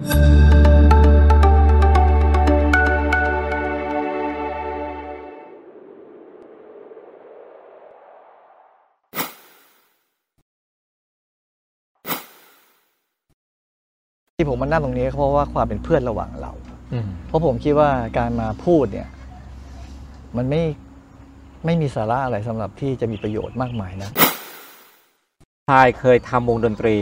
[0.00, 0.08] ที่
[14.50, 16.52] ผมมานั่งตรงนี้ก็เพราะว่าความเป็นเพื่อนระหว่างเรา
[16.92, 17.88] อืมเพราะผมคิดว่า
[18.18, 19.08] การมาพูดเนี่ย
[20.36, 20.62] มันไม่
[21.64, 24.10] ไม่มีสาระอะไรสำหรับที่จะมีประโยชน์มากมายนะ
[25.68, 26.96] พายเคยทำวงดนตรี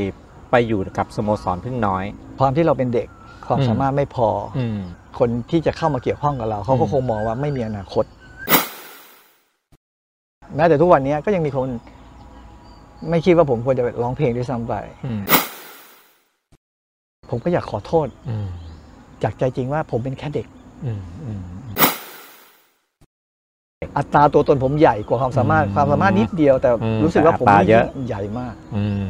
[0.50, 2.04] ไปอยู่กับสโมสรพึ่งน้อย
[2.38, 3.08] ความที่เราเป็นเด็ก
[3.46, 4.78] ความอืมสามารถไม่พอออืม
[5.18, 8.04] คนที่จะเข้ามาเกี่ยวข้องกับเราเขาก็อืมคงมองว่าไม่มีอนาคต
[10.56, 11.68] แม้แต่ทุกวันนี้ก็ยังมีคน
[13.10, 14.74] ไม่คิดว่าผมควรจะร้องเพลงด้วยซ้ำไป
[15.06, 15.22] อืม
[17.30, 18.48] ผมก็อยากขอโทษอืม
[19.22, 20.46] จากใจจริงว่าผมเป็นแค่เด็ก
[20.84, 21.42] อืมอืม
[23.96, 29.08] อัตราตัวตนผมใหญ่กว่าความสามารถอืมความสามารถนิดเดียว แต่อืมรู้สึกว่าผมแต่อัตราเยอะใหญ่มากอืม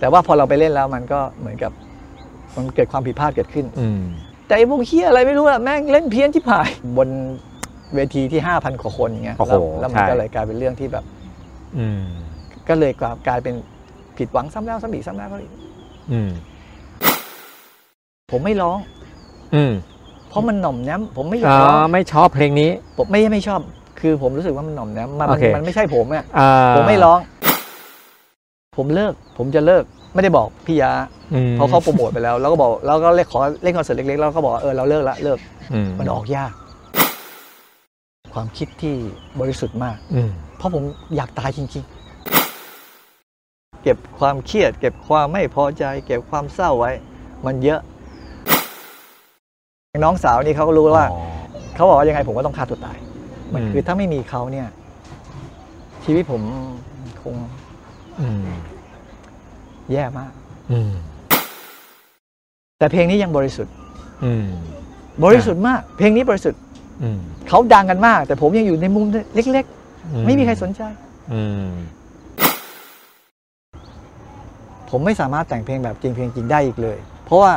[0.00, 1.72] แต่ว่าพอเราไปเล่นแล้วมันก็เหมือนกับ
[2.56, 4.00] มันเกิดความผิดพลาดเกิดขึ้นอืม
[4.46, 7.08] แต่ไอ้พวกเฮียอะไรไม่รู้อะแม่งเล่นเพี้ยนที่ผายบน
[7.94, 11.04] เวทีที่ห้าพันกว่าคนอย่างเงี้ยโอ้โหแล้วแล้วมันใช่ก็เลยกลายเป็นเรื่องที่แบบ
[11.78, 12.02] อืม
[12.68, 13.54] ก็เลยกลายกลายเป็น
[14.18, 15.52] ผิดหวังซ้ำแล้วซ้ำอีกซ้ำแล้วซ้ำอีก
[16.12, 16.30] อืม
[18.30, 18.78] ผมไม่ร้อง
[19.54, 19.72] อืม
[20.28, 23.60] เพราะมันหน่อมแนมผมไม่อยาอ๋กอร้องไม่ชอบเพลงนี้ ผมไม่ไม่ชอบ
[24.00, 27.18] คือผมรู้สึกว่ามันหน่อมแนมมันโอเคมันไม่ใช่ผมอะอ่าผมไม่ร้อง
[28.76, 30.92] ผมเลิก ผมจะเลิกไม่ได้บอกพี่ยา
[31.34, 35.38] อืมเพราะเขาโปรโมทไปแล้ว แล้วก็บอกแล้วก็เล่นขอเล่นคอนเสิร์ตเล็กๆแล้วก็บอกว่าเออเราเลิกละเลิก
[35.72, 36.52] อืมมันออกยาก
[38.34, 38.94] ความคิดที่
[39.40, 40.82] บริสุทธิ์มากอืมเพราะผม
[41.16, 41.84] อยากตายจริง
[43.08, 46.90] ๆ เก็บความเครียด เก็บความไม่พอใจ เก็บความเศร้าไว้
[47.46, 47.80] มันเยอะ
[50.04, 51.20] น้องสาวนี่เขาก็รู้ว่าอ๋อ
[51.74, 52.96] เขาบอกว่ายังไงผมก็ต้องฆ่าตัวตาย
[53.52, 54.68] มันอืมคือถ้าไม่มีเขาเนี่ย
[56.04, 56.42] ชีวิตผม
[57.22, 57.63] คงอืม
[59.92, 60.32] แย่มาก
[60.72, 60.92] อืม
[62.78, 63.72] แต่เพลงนี้ยังบริสุทธิ์
[64.24, 64.46] อืม
[65.24, 66.60] บริสุทธิ์มาก เพลงนี้บริสุทธิ์
[67.02, 67.18] อืม
[67.48, 70.82] เขาดังกันมาก แต่ผมยังอยู่ในมุมเล็ก ๆ ไม่มีใครสนใจ
[71.32, 71.68] อืม
[74.90, 77.52] ผมไม่สามารถแต่งเพลงแบบจริงเพลงจริงได้อีกเลย เพราะว่า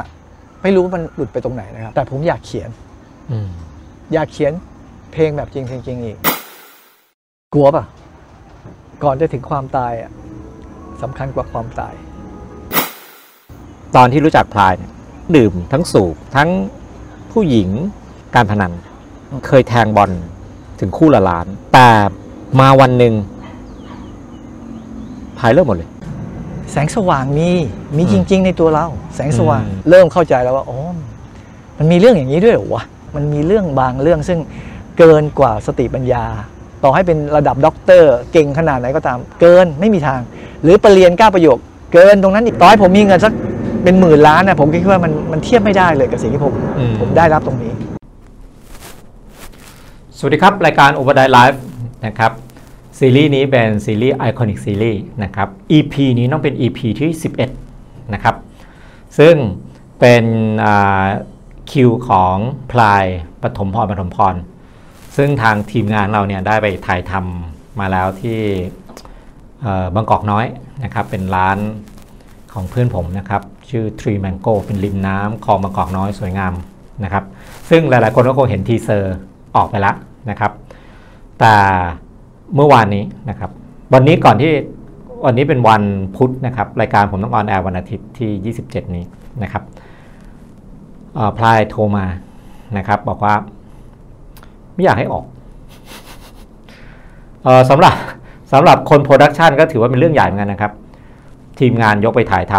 [0.64, 2.70] ไม่รู้ว่ามันหลุดไปตรงไหนนะครับ แต่ผมอยากเขียน
[3.32, 3.48] อืม
[4.14, 4.54] อยากเขียน
[5.14, 6.18] เพลงแบบจริงเพลงจริงอีก
[7.54, 7.84] กลัวป่ะ
[9.04, 10.12] ก่อนจะถึงความตายอะ
[11.02, 11.94] สำคัญกว่าความตาย
[13.96, 14.92] ตอนที่รู้จักพลายเนี่ย
[15.36, 16.50] ดื่มทั้งสูบทั้ง
[17.32, 17.70] ผู้หญิง
[18.36, 18.72] การพนัน
[19.48, 20.12] เคยแทงบอล
[20.80, 21.90] ถึงคู่ละล้าน แต่
[22.60, 23.14] มาวันหนึ่ง
[25.40, 25.90] พลายเลิกหมดเลย
[26.72, 27.50] แสงสว่างมี
[27.98, 30.80] มีอืมจริง ๆ ในตัวเรา แสงสว่างอืมเริ่มเข้าใจแล้วว่าอ๋อ
[31.78, 32.84] มันมีเรื่องอย่างนี้ด้วยเหรอวะ
[33.16, 34.40] มันมีเรื่องบางเรื่องซึ่ง
[34.98, 36.26] เกินกว่าสติปัญญา
[36.84, 40.20] ต่อให้เป็นระดับด็อกเตอร์ เก่งขนาดไหนก็ตาม เกินไม่มีทาง
[40.64, 41.58] หรือประเรียนเก้าประโยค
[41.94, 43.34] เกินตรงนั้นอีกต่อให้ผมมีเงินสัก
[43.84, 47.72] เป็นหมื่นล้านนะผมคิดว่ามันมันเทียบไม่ได้เลยกับสิ่งที่ผมอืมผมได้รับตรงนี้
[50.18, 51.58] สวัสดีครับ รายการ Overdrive Live
[52.06, 52.32] นะครับ
[53.00, 55.48] ซีรีส์นี้เป็นซีรีส์ Iconic Series นะครับ
[55.78, 57.10] EP นี้ต้องเป็น EP ที่
[57.64, 58.36] 11 นะครับ
[59.20, 59.36] ซึ่ง
[60.00, 60.26] เป็น
[60.66, 61.06] อ่า
[61.72, 62.38] คิวของ
[62.72, 63.06] พลาย
[63.44, 64.36] ปฐมพรปฐมพร
[65.18, 68.40] ซึ่งทางทีมงานเราเนี่ยได้ไปถ่ายทำมาแล้วที่
[68.86, 68.87] เอ่อ
[69.96, 70.46] บางกอกน้อย
[70.84, 71.58] นะครับเป็นร้าน
[72.54, 76.54] ของเพื่อนผมนะครับชื่อ Tree Mango เป็นริมน้ำคลองบางกอกน้อยสวยงาม
[77.04, 77.24] นะครับ
[77.70, 79.16] ซึ่งหลายๆคนก็คงเห็น teaser
[79.56, 79.96] ออกไปแล้ว
[80.30, 80.52] นะครับ
[81.40, 81.56] แต่
[82.56, 83.52] เมื่อวานนี้นะครับ
[83.94, 84.52] วันนี้ก่อนที่
[85.26, 85.84] วันนี้เป็นวัน
[86.16, 89.06] พุธนะครับ รายการผมต้อง on air วันอาทิตย์ที่ 27 นี้
[89.44, 89.64] นะครับ
[91.38, 92.06] พลายโทรมา
[92.78, 93.34] นะครับ บอกว่า
[94.74, 95.26] ไม่อยากให้ออก
[97.46, 97.94] ออสำหรับ
[98.52, 100.74] สำหรับคน production ก็ถือว่าเป็นเรื่องใหญ่เหมือนกันนะครับ
[101.60, 102.56] ทีมงานยกไปถ่ายท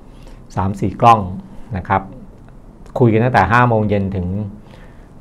[0.00, 1.20] ำสามสี่กล้อง
[1.76, 2.02] นะครับ
[2.98, 4.26] คุยกันตั้งแต่ห้าโมงเย็นถึง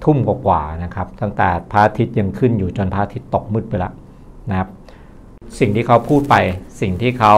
[0.03, 3.93] ทุ่มกว่าๆนะครับ ตั้งแต่พระอาทิตย์ยังขึ้นอยู่จนพระอาทิตย์ตกมืดไปแล้ว
[4.49, 4.69] นะครับ
[5.59, 6.35] สิ่งที่เขาพูดไป
[6.81, 7.33] สิ่งที่เขา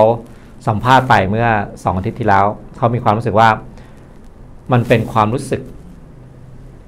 [0.68, 1.48] สัมภาษณ์ไปเมื่อ
[1.84, 2.46] สองอาทิตย์ที่แล้ว
[2.78, 3.50] เขามีความรู้สึกว่า
[4.72, 5.62] มันเป็นความรู้สึก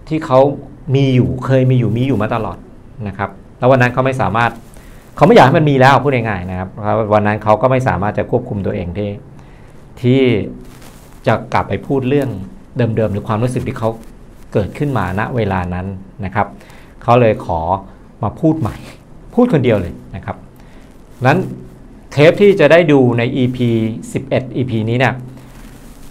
[0.07, 0.39] ที่เขา
[0.95, 2.57] มีอยู่เคยมีอยู่มีอยู่มาตลอด
[3.07, 4.51] นะครับ แล้ววันนั้นเขาไม่สามารถ
[5.21, 6.69] เขาไม่อยากให้มันมีแล้วพูดง่ายๆนะครับ
[7.13, 9.11] วันนั้นเขาก็ไม่สามารถจะควบคุมตัวเองที่
[10.01, 10.21] ที่
[11.27, 12.29] จะกลับไปพูดเรื่อง
[12.77, 13.89] เดิมๆหรือความรู้สึกที่เขา
[14.53, 15.87] เกิดขึ้นมาณเวลานั้น
[16.25, 16.47] นะครับ
[17.03, 17.59] เขาเลยขอ
[18.23, 18.75] มาพูดใหม่
[19.35, 20.37] พูดคนเดียวเลยนะครับ
[21.25, 21.37] นั้น
[22.11, 23.57] เทปที่จะได้ดูใน EP
[24.13, 25.15] 11 EP นี้เนี่ย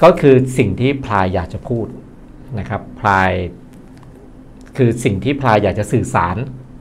[0.03, 1.87] ก็คือสิ่งที่พลายอยากจะพูด
[2.59, 3.31] นะครับพลาย
[4.77, 6.37] คือสิ่งที่พลายอยากจะสื่อสาร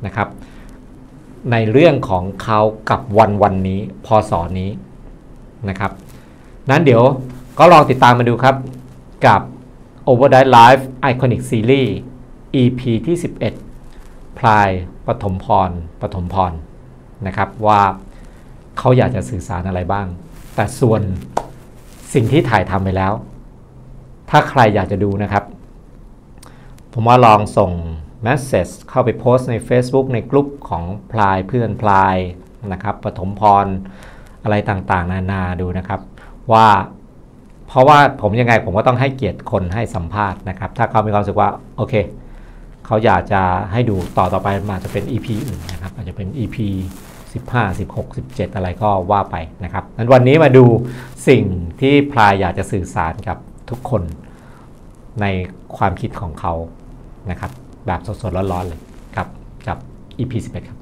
[0.06, 0.28] นะครับ
[1.52, 2.60] ในเรื่องของเขา
[2.90, 4.70] กับวันวันนี้พศนี้
[5.70, 5.92] นะครับ
[6.70, 7.04] นั้นเดี๋ยว
[7.60, 8.56] ก็ลองติดตามมาดูครับ
[9.26, 9.42] กับ
[10.08, 11.90] Overdrive Live Iconic Series
[12.62, 13.16] EP ที่
[13.78, 14.70] 11 พลาย
[15.08, 15.70] ปฐมพร
[16.02, 16.54] ปฐมพร
[17.28, 17.82] นะครับว่า
[18.78, 20.08] เขาอยากจะสื่อสารอะไรบ้าง
[20.56, 21.02] แต่ส่วน
[22.14, 23.14] สิ่งที่ถ่ายทำไปแล้ว
[24.30, 25.44] ถ้าใครอยากจะดูนะครับ
[26.94, 27.72] ผมว่าลองส่ง
[28.28, 32.16] Message เข้าไปโพสต์ใน Facebook ในกลุ่มของพลายเพื่อนพลาย
[32.74, 33.66] นะครับปฐมพร
[34.44, 36.02] อะไรต่างๆ นานาดูนะครับ
[36.54, 36.68] ว่า
[37.68, 41.94] เพราะว่าผมยังไงผมก็ต้องให้เกียรติคนให้สัมภาษณ์นะครับ ถ้าเขามีความรู้สึกว่าโอเค
[42.86, 46.58] เขาอยากจะให้ดูต่อต่อไปมันอาจจะเป็น EP อื่นนะครับอาจจะเป็น EP
[47.32, 50.66] 15 16 17 อะไรก็ว่าไปนะครับนั้นวันนี้มาดู
[51.28, 51.44] สิ่ง
[51.82, 53.38] ที่พลายอยากจะสื่อสารกับ
[53.70, 54.04] ทุกคน
[55.22, 55.26] ใน
[55.78, 56.54] ความคิดของเขา
[57.32, 57.52] นะครับ
[57.86, 58.80] แบบสดๆร้อนๆเลย
[59.16, 59.28] ครับ
[59.68, 59.78] กับ
[60.20, 60.79] EP 11ครับ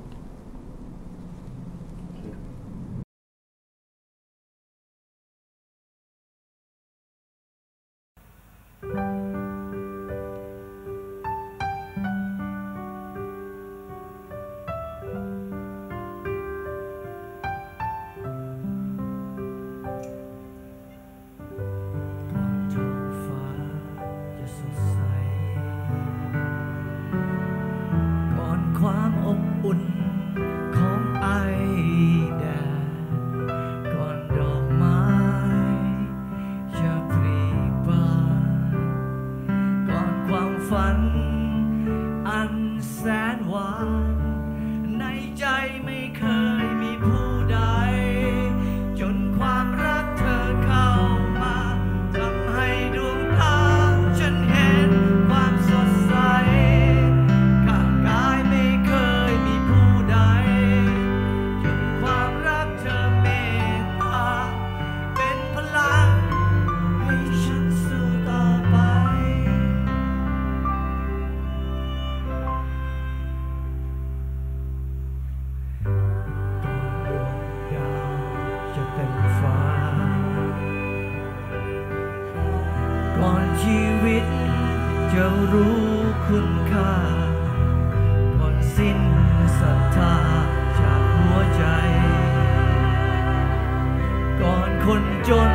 [94.91, 95.51] คนจน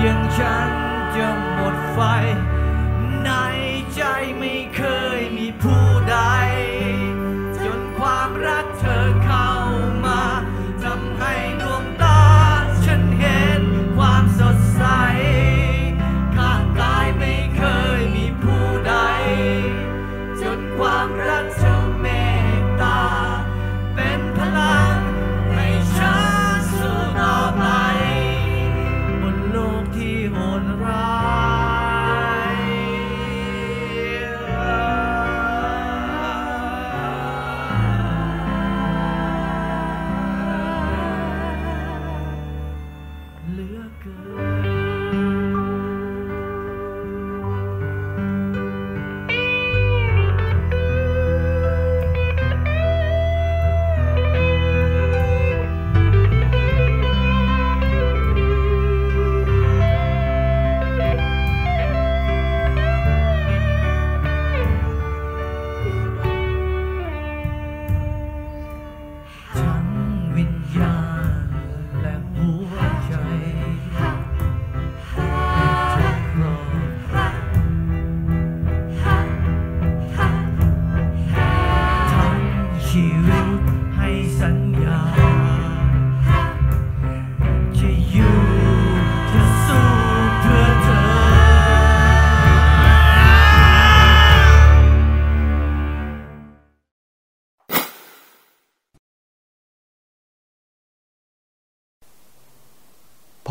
[0.00, 0.70] อย่างฉัน
[1.16, 1.98] จะหมดไฟ
[3.24, 3.30] ใน
[3.94, 4.02] ใจ
[4.38, 4.80] ไม่เค
[5.18, 5.89] ยมีผู้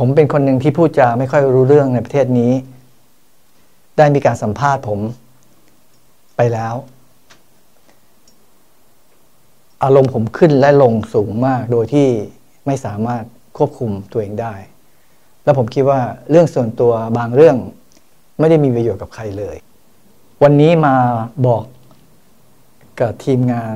[0.01, 2.51] ผมเป็นคนหนึ่งที่พูดจาไม่ค่อยรู้เรื่องในประเทศนี้
[3.98, 5.00] ได้มีการสัมภาษณ์ผม
[6.38, 6.75] ไปแล้ว
[9.84, 12.08] อารมณ์ผมขึ้นและลงสูงมากโดยที่
[12.65, 13.24] ไม่สามารถ
[13.58, 14.53] ควบคุมตัวเองได้
[15.44, 17.58] แล้วผมคิดว่าเรื่องส่วนตัวบางเรื่อง
[18.39, 19.58] ไม่ได้มีประโยชน์กับใครเลย
[20.44, 20.96] วันนี้มา
[21.48, 21.63] บอก
[23.00, 23.75] กับทีมงาน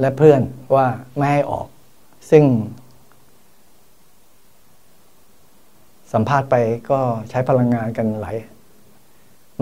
[0.00, 0.40] และเพื่อน
[0.74, 1.66] ว่าไม่ให้ออก
[2.30, 2.44] ซึ่ง
[6.14, 6.56] สัมภาษณ์ไป
[6.90, 8.36] ก็ใช้พลังงานกันหลาย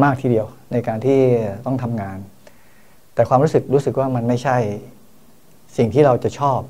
[0.02, 1.20] มากทีเดียวในการที่
[1.66, 2.18] ต้องทำงาน
[3.14, 4.56] แต่ความรู้สึกรู้สึกว่ามันไม่ใช่
[5.76, 6.60] สิ่งที่เราจะชอบ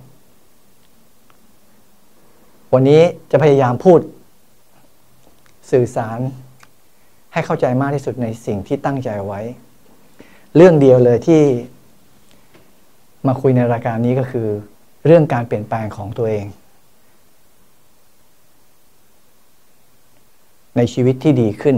[2.74, 4.00] วันนี้จะพยายามพูด
[5.70, 6.18] สื่อสาร
[7.32, 9.40] ให้เข้าใจมากที่สุดในสิ่งที่ตั้งใจไว้
[10.56, 11.42] เรื่องเดียวเลยที่
[13.26, 14.48] มาคุยในรายการนี้ก็คือ
[15.06, 16.46] เรื่องการเปลี่ยนแปลงของตัวเอง
[20.76, 21.76] ในชีวิตที่ดีขึ้น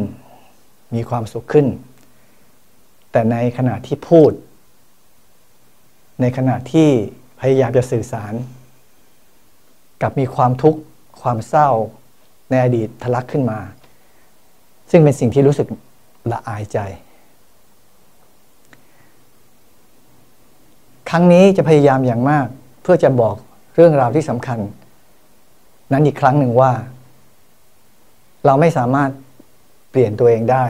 [0.94, 1.66] มีความสุขขึ้น
[3.12, 4.32] แต่ในขณะที่พูด
[6.20, 6.88] ในขณะที่
[7.40, 8.34] พยายามจะสื่อสาร
[10.02, 10.80] กับมีความทุกข์
[11.22, 11.68] ความเศร้า
[12.50, 13.60] ในอดีตทะลักขึ้นมา
[14.90, 15.68] ซึ่งเป็นสิ่งที่รู้สึก
[16.32, 16.78] ละอายใจ
[21.08, 22.46] ครั้งนี้จะพยายามอย่างมาก
[22.82, 23.36] เพื่อจะบอก
[23.74, 24.58] เรื่องราวที่สำคัญ
[25.92, 26.72] นั้นอีกครั้งหนึ่งว่า
[28.46, 29.10] เราไม่สามารถ
[29.90, 30.64] เปลี่ยนตัวเองได้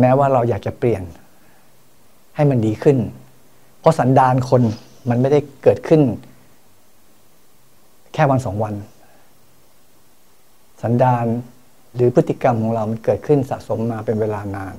[0.00, 1.02] แม้ว่าเราอยากจะเปลี่ยน
[2.36, 2.98] ให้มันดีขึ้น
[3.80, 4.62] เพราะสันดานคน
[5.08, 6.02] มันไม่ได้เกิดขึ้น
[8.14, 8.74] แค่วันสองวัน
[10.82, 11.26] สันดาน
[11.94, 14.74] หรือพฤติกรรมของเรามันเกิดขึ้นสะสมมาเป็นเวลานาน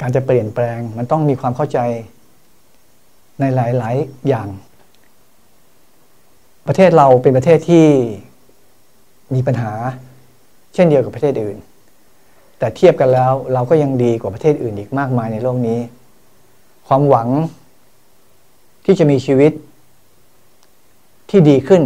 [0.00, 1.78] การจะเปลี่ยนแปลงมันต้องมีความเข้าใจ
[3.40, 4.48] ในหลาย ๆ อย่าง
[6.66, 7.86] ประเทศเราเป็นประเทศที่
[9.34, 9.72] มีปัญหา
[10.74, 11.58] เช่นเดียวกับประเทศอื่น
[12.58, 15.78] แต่เทียบกันแล้วเราก็ยังดีกว่าประเทศอื่นอีกมากมายในโลกนี้
[16.88, 17.28] ความหวัง
[18.84, 19.52] ที่จะมีชีวิต
[21.30, 21.82] ที่ดีขึ้น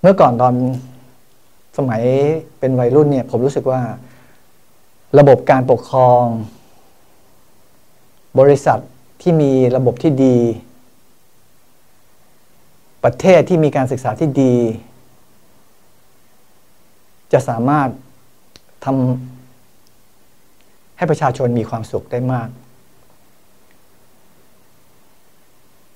[0.00, 0.54] เมื่อก่อนตอน
[1.78, 2.02] สมัย
[2.58, 3.80] เป็นวัยรุ่นเนี่ย ผมรู้สึกว่า
[5.18, 6.24] ระบบการปกครอง
[8.38, 8.78] บริษัท
[9.22, 10.36] ที่มีระบบที่ดี
[13.04, 14.56] ประเทศที่มีการศึกษาที่ดี
[17.32, 17.88] จะสามารถ
[18.84, 22.48] ทำให้ประชาชนมีความสุขได้มาก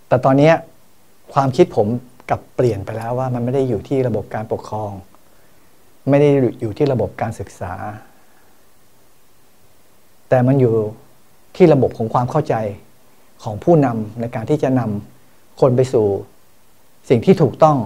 [0.08, 0.52] แต่ตอนนี้
[1.34, 1.86] ความคิดผม
[2.30, 4.92] กลับเปลี่ยนไปแล้วว่ามันไม่ได้อยู่ที่ระบบการปกครอง
[6.08, 6.28] ไม่ได้
[6.60, 7.72] อยู่ที่ระบบการศึกษา
[10.28, 10.74] แต่มันอยู่
[11.56, 12.54] ที่ระบบของความเข้าใจ
[13.42, 16.06] ของผู้นำในการที่จะนำคนไปสู่
[17.08, 17.78] สิ่งที่ถูกต้อง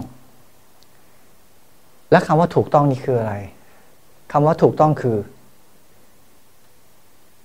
[2.10, 3.34] และคำว่าถูกต้องนี่คืออะไร
[4.32, 5.18] คำว่าถูกต้องคือ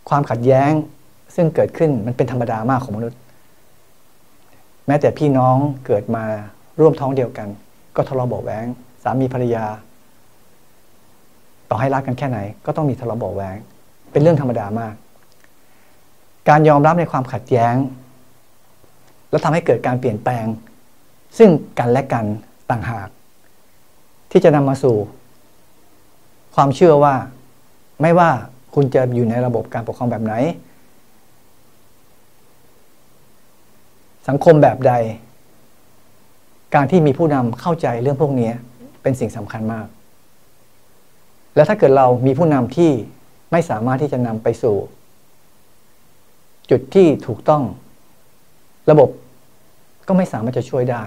[0.10, 0.72] ความขัดแย้ง
[1.36, 3.20] ซึ่งเกิดขึ้นมันเป็นธรรมดามากของมนุษย์
[4.88, 6.24] แม้แต่พี่น้องเกิดมา
[6.80, 7.48] ร่วมท้องเดียวกัน
[7.96, 8.66] ก็ทะเลาะเบาแวง
[9.04, 9.66] สามีภรรยา
[11.70, 13.58] ต่อให้รักกันแค่ไหน ก็ต้องมีทะเลาะเบาแวง
[14.12, 14.96] เป็นเรื่องธรรมดามาก
[16.50, 17.76] การยอมรับในความขัดแย้ง
[19.30, 20.46] แล้วทำให้เกิดการเปลี่ยนแปลง
[21.38, 21.50] ซึ่ง
[21.80, 22.26] กันและกัน
[22.72, 23.08] ต่างหาก
[24.32, 24.96] ที่จะนำมาสู่
[26.56, 27.16] ความเชื่อว่า
[28.02, 28.30] ไม่ว่า
[28.76, 30.34] คุณจะอยู่ในระบบการปกครองแบบไหน
[34.28, 34.94] สังคมแบบใด
[36.76, 38.52] การที่มีผู้นำเข้าใจเรื่องพวกนี้
[39.02, 39.88] เป็นสิ่งสำคัญมาก
[41.56, 42.92] แล้วถ้าเกิดเรามีผู้นำที่
[43.52, 44.76] ไม่สามารถที่จะนำไปสู่
[46.70, 47.64] จุดที่ถูกต้อง
[48.92, 49.10] ระบบ
[50.08, 51.04] ก็ไม่สามารถจะช่วยได้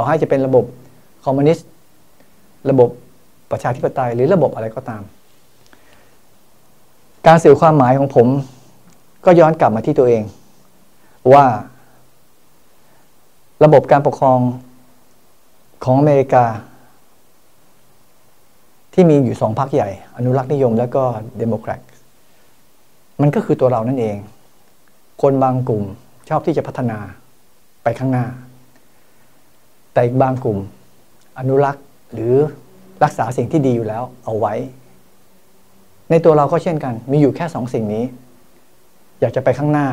[0.00, 0.64] ต่อให้จะเป็นระบบ
[1.24, 1.68] คอมมิวนิสต์
[2.70, 2.88] ระบบ
[3.50, 5.02] ประชาธิปไตยหรือระบบอะไรก็ตาม
[7.26, 8.26] การสื่อความหมายของผม
[9.24, 10.22] ก็ย้อนกลับมาที่ตัวเอง
[11.32, 11.44] ว่า
[13.64, 14.38] ระบบการปกครอง
[15.84, 16.44] ของอเมริกา
[18.94, 21.02] ที่มีอยู่สองพรรคใหญ่ อนุรักษ์นิยมและก็
[21.38, 21.80] เดโมแครต
[23.20, 24.16] มันก็คือตัวเรานั่นเอง
[25.22, 25.84] คนบางกลุ่ม
[26.28, 26.98] ชอบที่จะพัฒนา
[27.84, 28.26] ไปข้างหน้า
[29.92, 30.58] แต่อีกบางกลุ่ม
[31.38, 32.34] อนุรักษ์หรือ
[33.04, 34.54] รักษาสิ่งที่ดีอยู่แล้วเอาไว้
[36.10, 38.04] ในตัวเราก็เช่นกัน มีอยู่แค่สองสิ่งนี้
[39.20, 39.86] อยากจะไปข้างหน้า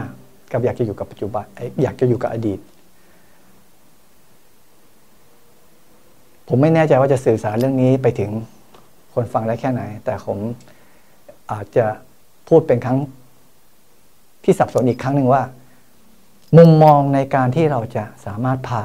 [0.51, 1.45] กับอยากจะอยู่กับปัจจุบัน
[1.81, 2.59] อยากจะอยู่กับอดีต
[6.47, 8.31] ผมไม่แน่ใจว่าจะสื่อสารเรื่องนี้ไปถึง
[9.13, 10.37] คนฟังได้แค่ไหน แต่ผม
[11.51, 11.85] อาจจะ
[12.47, 12.97] พูดเป็นครั้ง
[14.43, 15.43] ที่สับสนอีกครั้งหนึ่งว่า
[16.57, 18.83] มุมมองในการที่เราจะสามารถพา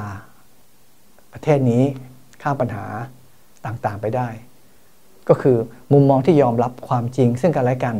[1.33, 1.83] ประเทศนี้
[2.41, 2.85] ข้ามปัญหา
[3.65, 4.27] ต่างๆไปได้
[5.29, 5.57] ก็คือ
[5.93, 7.95] มุมมองที่ยอมรับความจริงซึ่งกันและกัน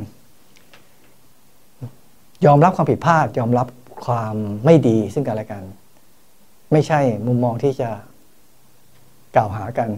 [2.45, 3.67] ยอมรับความผิดพลาด ยอมรับ
[4.05, 4.35] ความ
[4.65, 5.63] ไม่ดีซึ่งกันและกัน
[6.71, 7.89] ไม่ใช่มุมมองที่จะ
[9.35, 9.89] กล่าวหากัน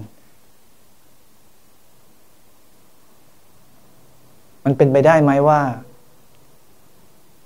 [4.66, 5.62] มันเป็นไปได้ไหมว่า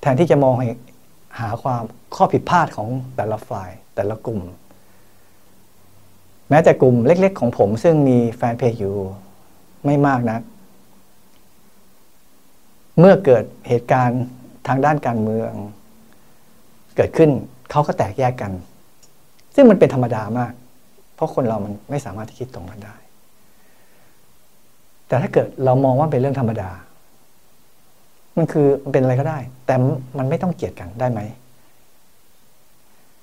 [0.01, 0.56] แทนที่จะมอง
[1.39, 1.84] หาความ
[2.15, 4.39] ข้อผิดพลาดของแต่ละฝ่ายแต่ละกลุ่ม
[6.50, 8.96] แม้แต่กลุ่มเล็กๆ ของผมซึ่งมีแฟนเพจอยู่
[9.86, 10.42] ไม่มากนะัก
[13.00, 14.24] เมื่อเกิดเหตุการณ์
[14.68, 15.51] ทางด้านการเมือง
[16.96, 17.30] เกิดขึ้น
[17.72, 18.51] เขาก็แตกแยกกัน
[19.56, 20.54] ซึ่งมันเป็นธรรมดามาก
[21.16, 22.96] เพราะคนเรามันไม่สามารถที่คิดตรงกันได้
[25.08, 26.70] แต่ถ้าเกิดเรามองว่าเป็นเรื่องธรรมดา
[28.38, 29.75] มันคือมันเป็นอะไรก็ได้ แต่
[30.18, 31.20] มันไม่ต้องเกลียดกันได้ไหม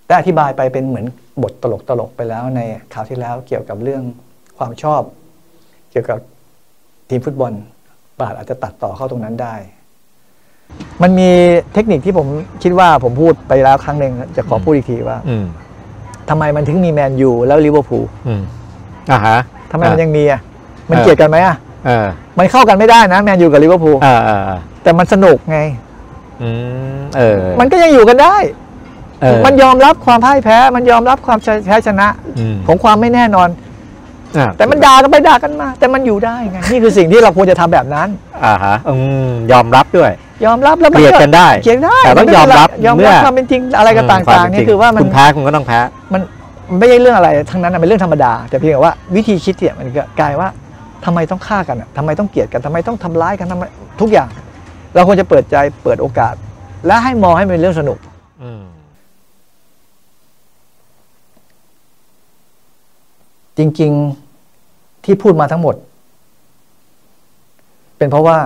[0.06, 1.06] ได้อธิบายไปเป็นเหมือน
[1.42, 2.60] บทตลกตลกๆไปแล้วใน
[2.94, 4.02] ข่าวที่แล้วเกี่ยวกับเรื่อง
[4.58, 5.02] ความชอบ
[5.90, 6.18] เกี่ยวกับ
[7.08, 7.52] ทีมฟุตบอล
[8.20, 9.54] บาทอาจจะตัดต่อเข้าตรงนั้นได้
[11.02, 11.30] มันมี
[11.74, 12.26] เทคนิคที่ผม
[12.62, 15.44] คิดว่าผมพูดไปแล้วครั้งหนึ่งจะขอพูดอีกทีว่าอืม
[16.28, 18.42] ทำไมมันถึงมีแมนยูแล้วลิเวอร์พูลอืม
[19.12, 19.38] อ่าฮะ
[19.72, 20.40] ทำไมมันยังมีอะ
[20.90, 21.56] มันเออเกลียดกันไหมอะ
[21.86, 22.06] เออ
[22.38, 25.58] มันเข้ากันไม่ได้นะแมนยูกับลิเวอร์พูลเออเออเออแต่มันสนุกไง
[26.42, 26.50] อื
[26.98, 28.63] มเออมันก็ยังอยู่กันได้เออ
[29.46, 33.48] มันยอมรับความพ่ายแพ้ มันยอมรับความแพ้ชนะอืมของความไม่แน่นอน
[34.38, 38.08] อะแต่มันด่ากันไปด่ากันมา แต่มันอยู่ได้ไงนี่คือสิ่งที่เราควรจะทำแบบนั้น
[38.44, 38.94] อ่าฮะอื
[39.30, 40.10] มยอมรับด้วย
[40.44, 45.80] ยอมรับแล้วมัเกลียดกันได้เกลียดได้แต่ต้องยอมรับยอมเมื่รับอความเป็นจริงอะไรก็มต่างๆเป็นี่จริงคือว่ามันคุณแพ้คุณก็ต้องแพ้
[46.12, 46.22] มัน
[46.70, 50.48] มันไม่ใช่เรื่องอะไรทั้งนั้นนะเป็นเรื่องธรรมดา แต่เพียงแต่ว่าวิธีคิดเนี่ยมันก็กลายว่า
[51.04, 53.64] ทำไมต้องฆ่ากันอะทำไมต้องเกลียดกันทำไมต้องทำร้ายกันทำไม
[54.00, 54.28] ทุกอย่าง
[54.94, 56.34] เราควรจะเปิดใจเปิดโอกาส
[56.86, 57.98] และให้มองให้มันเป็นเรื่องสนุก
[58.42, 58.50] อื
[63.58, 63.92] จริง
[64.48, 65.76] ๆที่พูดมาทั้งหมด
[67.98, 68.38] เป็นเพราะว่า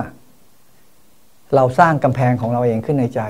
[1.55, 3.21] เราสร้างกำแพงของเราเองขึ้นในใจ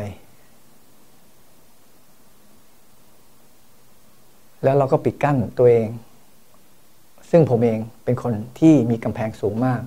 [4.63, 5.87] แล้วเราก็ปิดกั้นตัวเอง
[7.31, 9.81] ซึ่งผมเองเป็นคนที่มีกำแพงสูงมาก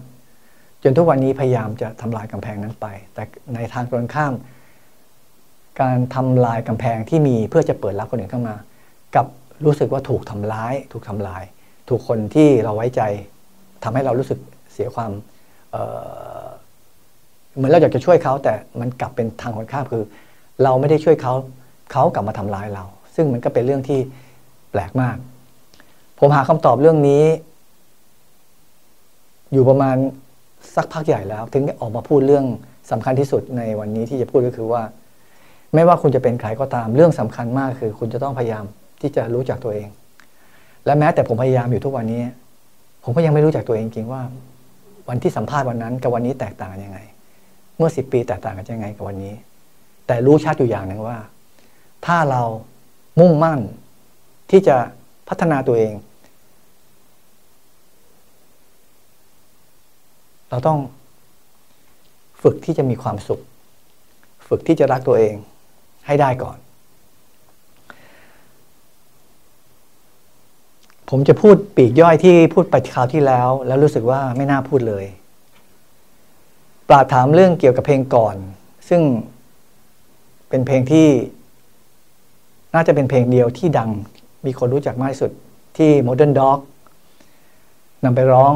[0.82, 3.22] จนทุกวันนี้พยายามจะทำลายกำแพงนั้นไป แต่
[3.54, 4.32] ในทางตรงข้าม
[5.80, 8.56] การทำลายกำแพงที่มีเพื่อจะเปิดรับคนอื่นเข้ามา
[9.14, 9.26] กับ
[9.64, 11.42] รู้สึกว่าถูกทำร้าย ถูกทำลาย
[11.88, 13.02] ถูกคนที่เราไว้ใจ
[13.84, 14.38] ทำให้เรารู้สึก
[14.72, 15.10] เสียความ
[15.72, 20.04] เเหมือนเราอยากจะช่วยเขาแต่มันกลับเป็นทางคนข้ามคือ
[20.62, 21.34] เราไม่ได้ช่วยเขา
[21.92, 22.84] เขากลับมาทำร้ายเรา
[23.14, 24.00] ซึ่งมันก็เป็นเรื่องที่
[24.70, 25.16] แปลกมาก
[26.18, 27.24] ผมหาคำตอบเรื่องนี้
[29.52, 29.97] อยู่ประมาณ
[30.76, 32.45] สักพักใหญ่แล้ว ถึงได้ออกมาพูดเรื่อง
[32.90, 34.82] สำคัญที่สุดในวันนี้ที่จะพูดก็คือว่า
[35.75, 38.64] ไม่ว่าคุณจะเป็นใครก็ตามเรื่องสำคัญมากคือ คุณจะต้องพยายาม
[39.00, 39.88] ที่จะรู้จักตัวเอง
[40.86, 42.23] และแม้แต่ผมพยายามอยู่ทุกวันนี้
[43.04, 44.23] ผมก็ยังไม่รู้จักตัวเองจริงว่า
[45.08, 46.99] วันที่สัมภาษณ์วันนั้นกับวันนี้แตกต่างกันยังไง
[47.76, 49.34] เมื่อสิบปีแตกต่างกันยังไงกับวันนี้
[50.06, 51.18] แต่รู้ชัดอยู่อย่างหนึ่งว่า
[52.06, 52.42] ถ้าเรา
[53.21, 53.60] มุ่งมั่น
[54.50, 54.76] ที่จะ
[55.28, 55.95] พัฒนาตัวเอง
[60.50, 60.78] เราต้อง
[62.42, 63.40] ฝึกที่จะมีความสุข
[64.49, 65.34] ฝึกที่จะรักตัวเอง
[66.06, 66.58] ให้ได้ก่อน
[71.14, 75.04] ผมจะพูดปีกย่อยที่พูดไปคราวที่แล้ว แล้วรู้สึกว่าไม่น่าพูดเลย
[76.88, 78.36] ปราดถามเรื่องเกี่ยวกับเพลงก่อน
[78.88, 79.02] ซึ่ง
[80.48, 81.08] เป็นเพลงที่
[82.75, 83.90] น่าจะเป็นเพลงเดียวที่ดัง
[84.46, 85.30] มีคนรู้จักมากที่สุด
[85.76, 86.58] ที่ Modern Dog
[88.04, 88.52] นำไปร้อง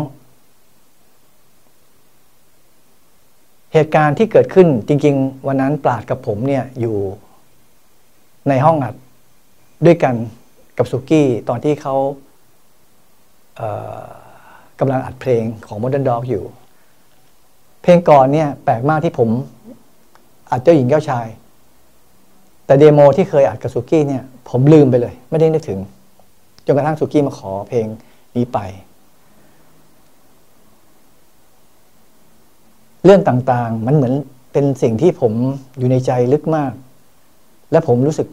[3.73, 6.97] เหตุการณ์ที่เกิดขึ้นจริง ๆ วันนั้นปราดกับผมเนี่ยอยู่
[8.49, 8.95] ในห้องอัด
[9.87, 10.15] ด้วยกัน
[10.79, 11.97] กับสุกี้ตอนที่เขา
[14.81, 16.45] กำลังอัดเพลงของ Modern Dog อยู่
[17.83, 19.29] เพลงก่อนเนี่ยแปลกมากที่ผม
[20.51, 21.27] อัดเจ้าหญิงเจ้าชาย
[22.67, 25.81] แต่เดโมที่เคยอัดกับสุกี้เนี่ยผมลืมไปเลย ไม่ได้นึกถึง
[26.67, 27.87] จนกระทั่งสุกี้มาขอเพลง
[28.37, 28.59] นี้ไป
[33.05, 34.15] เรื่องต่างๆ มันเหมือน
[34.53, 35.33] เป็นสิ่งที่ผม
[35.79, 36.73] อยู่ในใจลึกมาก
[37.71, 38.29] และผมรู้สึก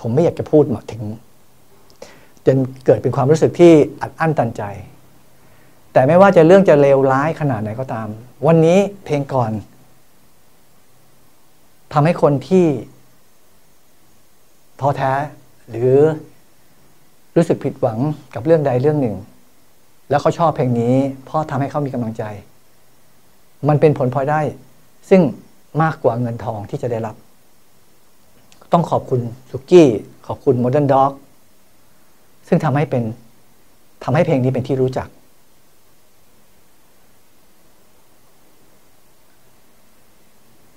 [0.00, 1.02] ผมไม่อยากจะพูดมาถึง
[2.46, 2.56] จน
[2.86, 4.62] เกิดเป็นความรู้สึกที่อัดอั้นตันใจ
[5.92, 8.08] แต่ไม่ว่าจะเรื่องจะเลวร้ายขนาดไหนก็ตาม
[8.46, 9.52] วันนี้เพลงก่อน
[11.92, 12.66] ทำให้คนที่
[14.80, 15.12] ท้อแท้
[15.70, 15.94] หรือ
[17.36, 17.98] รู้สึกผิดหวัง
[18.34, 19.16] กับเรื่องใดเรื่องหนึ่ง
[20.10, 20.94] แล้วเขาชอบเพลงนี้
[21.28, 22.24] พราะทำให้เขามีกำลังใจ
[23.68, 24.40] มันเป็นผลพลอยได้
[25.10, 25.22] ซึ่ง
[25.82, 27.16] มากกว่าเงินทองที่จะได้รับ
[28.72, 29.88] ต้องขอบคุณสุกี้
[30.26, 31.10] ขอบคุณ Modern Dog
[32.48, 33.02] ซึ่งทำให้เป็น
[34.04, 35.08] ทำให้เพลงนี้เป็นที่รู้จัก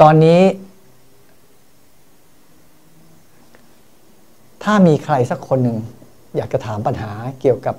[0.01, 0.41] ตอนนี้
[4.63, 5.77] ถ้ามีใครสักคนหนึ่ง
[6.35, 7.75] อยากจะถามปัญหาเกี่ยวกับ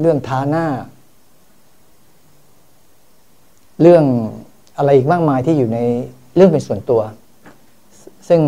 [0.00, 0.66] เรื่องทาหน้า
[3.80, 4.04] เรื่อง
[4.76, 5.78] อะไรอีกมากมายที่อยู่ใน
[6.36, 7.00] เรื่องเป็นส่วนตัว
[8.28, 8.40] ซึ่ง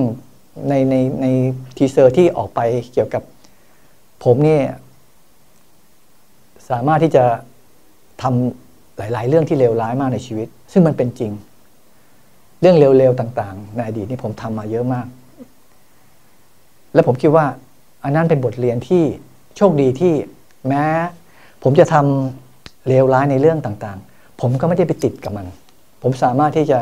[0.68, 1.26] ในในใน
[1.76, 2.60] teaser ที่ออกไป
[2.92, 3.22] เกี่ยวกับ
[4.24, 4.64] ผมเนี่ย
[6.72, 7.24] สามารถที่จะ
[8.22, 11.32] ทำหลาย ๆ เรื่องที่เลวร้ายมากในชีวิต ซึ่งมันเป็นจริง
[12.60, 15.06] เรื่องเลวๆ ต่าง ๆ ในอดีตนี่ผมทำมาเยอะมาก
[16.94, 17.46] และผมคิดว่า
[18.04, 19.04] อันนั้นเป็นบทเรียนที่
[19.56, 20.12] โชคดีที่
[20.68, 20.84] แม้
[21.62, 25.46] ผมจะทำเลวร้ายในเรื่องต่าง ๆ ผมก็ไม่ได้ไปติดกับมัน
[26.02, 26.78] ผมสามารถที่จะ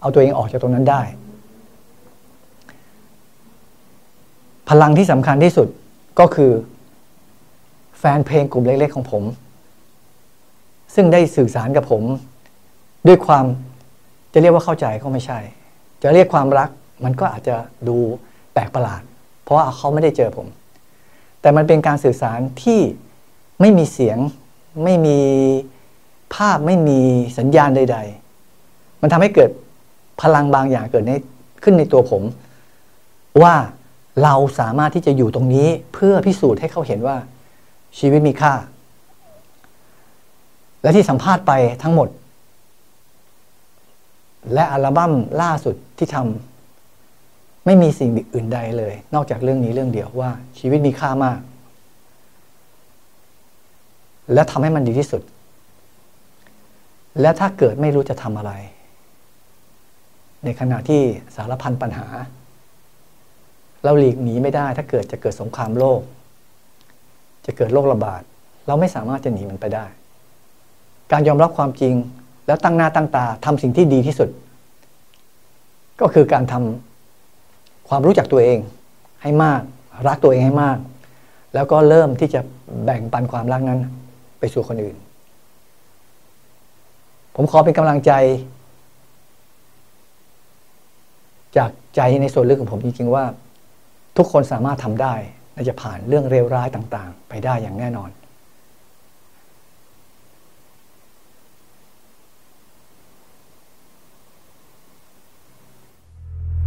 [0.00, 1.02] เอาตัวเองออกจากตรงนั้นได้
[4.68, 5.68] พลังที่สำคัญที่สุด
[6.20, 6.50] ก็คือ
[8.16, 9.24] นเพลงกลุ่มเล็กๆของผม
[10.94, 12.02] ซึ่งได้สื่อสารกับผม
[13.06, 13.44] ด้วยความ
[14.32, 15.38] จะเรียกว่าเข้าใจก็ไม่ใช่
[16.02, 16.68] จะเรียกความรัก
[17.04, 17.56] มันก็อาจจะ
[17.88, 17.96] ดู
[18.52, 19.02] แปลกประหลาด
[19.42, 20.46] เพราะว่าเขาไม่ได้เจอผม
[21.40, 22.80] แต่มันเป็นการสื่อสารที่
[23.60, 24.18] ไม่มีเสียง
[24.84, 25.18] ไม่มี
[26.34, 27.00] ภาพไม่มี
[27.38, 27.98] สัญญาณใด
[28.48, 29.50] ๆ มันทำให้เกิด
[30.22, 31.12] พลังบางอย่างเกิดใน
[31.62, 32.22] ขึ้นในตัวผม
[33.42, 33.54] ว่า
[34.22, 37.16] เราสามารถที่จะอยู่ตรงนี้เพื่อพิสูจน์ให้เขาเห็นว่า
[37.98, 38.52] ชีวิตมีค่า
[40.82, 42.08] และที่สัมภาษณ์ไปทั้งหมด
[44.54, 51.40] และอัลบั้มล่าสุดที่ทำไม่มีสิ่งอื่นใดเลย นอกจากเรื่องนี้เรื่องเดียวว่าชีวิตมีค่ามาก
[54.32, 55.22] และทำให้มันดีที่สุด
[57.20, 58.52] และถ้าเกิดไม่รู้จะทำอะไร
[60.44, 61.02] ในขณะที่
[61.36, 62.06] สารพันปัญหา
[63.84, 66.00] เราหลีกหนีไม่ได้ถ้าเกิดจะเกิดสงครามโลก
[67.46, 68.22] จะเกิดโรคระบาด
[68.66, 69.84] เราไม่สามารถจะหนีมันไปได้
[71.12, 71.94] การยอมรับความจริง
[72.46, 74.28] แล้วตั้งหน้าตั้งตาทำสิ่งที่ดีที่สุด
[76.00, 78.58] ก็คือการทำความรู้จักตัวเอง
[79.22, 79.60] ให้มาก
[80.06, 80.78] รักตัวเองให้มาก
[81.54, 82.40] แล้วก็เริ่มที่จะ
[82.84, 83.80] แบ่งปันความรักนั้น
[84.38, 84.96] ไปสู่คนอื่น
[87.34, 88.12] ผมขอเป็นกำลังใจ
[91.56, 93.24] จากใจในส่วนลึกของผมจริงๆว่า
[94.16, 95.14] ทุกคนสามารถทำได้
[95.56, 98.10] และจะผ่านเรื่องเลวร้ายต่างๆ ไปได้อย่างแน่นอน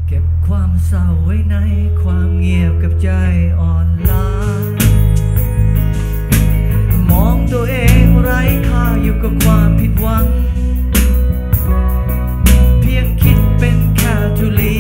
[0.08, 1.56] เก็บความเศร้าไว้ใน
[2.02, 3.10] ความเงียบกับใจ
[3.60, 4.28] อ่อนล้า
[7.10, 10.26] มองตัวเองไร้ค่าอยู่กับความผิดหวัง
[12.82, 14.79] เพียงคิดเป็นแค่ทุลี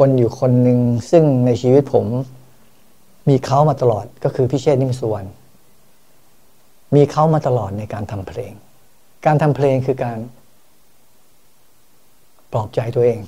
[0.00, 2.06] คคลอยู่คนหนึ่งซึ่งในชีวิตผม
[3.28, 5.28] มีเขามาตลอดก็คือพี่เชษนิ่มสุวรรณ
[6.94, 8.52] มีเขามาตลอดในการทำเพลง
[9.26, 10.18] การทำเพลงคือการ
[12.52, 13.18] ปลอบใจตัวเอง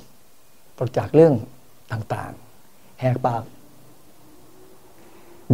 [0.77, 1.33] ปลดจากเรื่อง
[1.91, 3.43] ต่างๆ แหกปาก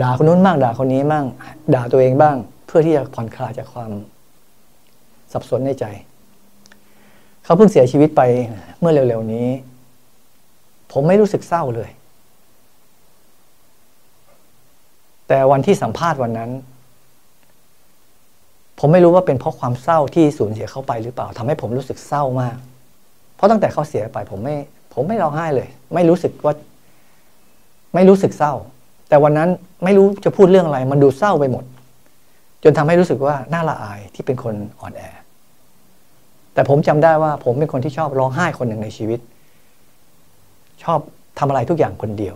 [0.02, 1.26] ด่าคนนู้นบ้างด่าคนนี้บ้าง
[1.74, 3.92] ด่าตัวเองบ้าง เพื่อที่จะผ่อนคลายจากความ
[5.32, 5.86] สับสนในใจ
[7.44, 8.22] เขาเพิ่งเสียชีวิตไป
[8.80, 9.48] เมื่อเร็วๆนี้
[10.92, 11.90] ผมไม่รู้สึกเศร้าเลย
[15.28, 16.52] แต่วันที่สัมภาษณ์วันนั้น
[18.80, 22.58] ผมไม่รู้ว่าเป็นเพราะความเศร้าที่สูญเสียเขาไปหรือเปล่าทำให้ผมรู้สึกเศร้ามาก
[23.36, 24.56] เพราะตั้งแต่เขาเสียไป ผมไม่
[24.94, 26.54] ผมไม่ร้องไห้เลย ไม่รู้สึกว่า
[27.96, 28.54] ไม่รู้สึกเศร้า
[29.10, 29.50] แต่วันนั้น
[29.84, 31.64] ไม่รู้จะพูดเรื่องอะไร มันดูเศร้าไปหมด
[32.64, 35.02] จนทำให้รู้สึกว่าน่าละอายที่เป็นคนอ่อนแอ
[36.54, 39.20] แต่ผมจำได้ว่าผมเป็นคนที่ชอบร้องไห้คนหนึ่งในชีวิต
[40.84, 41.00] ชอบ
[41.40, 42.36] ทำอะไรทุกอย่างคนเดียว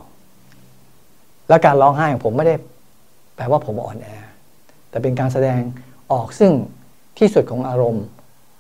[1.50, 2.56] และการร้องไห้ของผมไม่ได้
[3.36, 4.08] แปลว่าผมอ่อนแอ
[4.90, 5.62] แต่เป็นการแสดง
[6.12, 6.52] ออกซึ่ง
[7.20, 8.06] ที่สุดของอารมณ์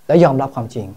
[0.08, 0.88] และยอมรับความจริง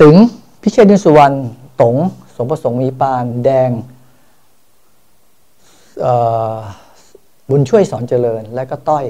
[0.00, 0.16] ตึง
[0.62, 1.36] พิเชษฐ์ดินสุวรรณ
[1.80, 1.96] ตง
[2.36, 3.70] สมประสงค์มีปาน แดง
[7.50, 9.04] บุญช่วยสอนเจริญ และก็ต้อย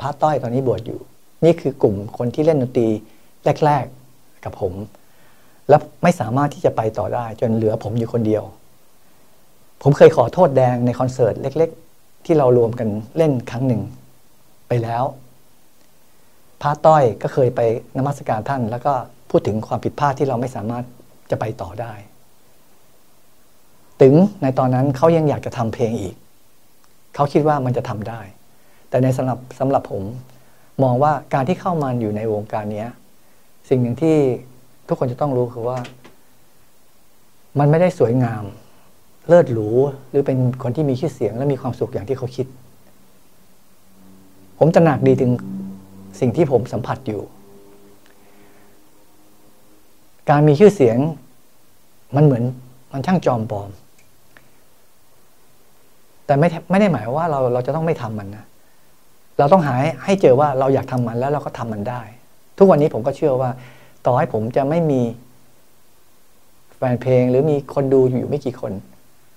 [0.00, 1.00] พระต้อยตอนนี้บวชอยู่
[1.44, 2.88] นี่คือกลุ่มคนที่เล่นดนตรี
[3.64, 4.72] แรก ๆกับผม
[5.68, 8.44] แล้วไม่สามารถที่จะไปต่อได้ จนเหลือผมอยู่คนเดียว
[9.82, 13.82] ผมเคยขอโทษแดงในคอนเสิร์ตเล็ก ๆ ที่เรารวมกันเล่นครั้งหนึ่ง
[14.68, 15.04] ไปแล้ว
[16.62, 17.60] พระต้อยก็เคยไป
[17.98, 18.92] นมัสการท่าน แล้วก็
[19.30, 20.84] พูดถึงความผิดพลาดที่เราไม่สามารถ
[21.30, 21.92] จะไปต่อได้
[24.00, 26.14] ถึงในตอนนั้นเขายังอยากจะทำเพลงอีก
[27.14, 28.20] เขาคิดว่ามันจะทำได้
[28.88, 30.02] แต่ในสำหรับสำหรับผม
[30.82, 32.86] มองว่าการที่เข้ามาอยู่ในวงการนี้
[33.68, 34.16] สิ่งหนึ่งที่
[34.88, 35.78] ทุกคนจะต้องรู้คือว่า
[37.58, 38.44] มันไม่ได้สวยงาม
[39.28, 39.68] เลิศหรู
[40.10, 42.46] หรือเป็นคนที่มีชื่อเสียง และมีความสุขอย่างที่เขาคิด
[44.58, 45.30] ผมตระหนักดีถึง
[46.20, 47.22] สิ่งที่ผมสัมผัสอยู่
[50.30, 50.98] การมีชื่อเสียง
[52.16, 52.44] มันเหมือน
[52.92, 53.70] มันช่างจอมปลอม
[56.26, 58.44] แต่ไม่ไม่ได้หมายว่าเราเราจะต้องไม่ทำมันนะ
[59.38, 62.02] เราต้องหาให้เจอว่าเราอยากทำมันแล้วเราก็ทำมันได้
[62.58, 63.50] ทุกวันนี้ผมก็เชื่อว่า
[64.06, 65.02] ต่อให้ผมจะไม่มี
[66.76, 68.72] แฟนเพลงหรือมีคนดูอยู่ไม่กี่คน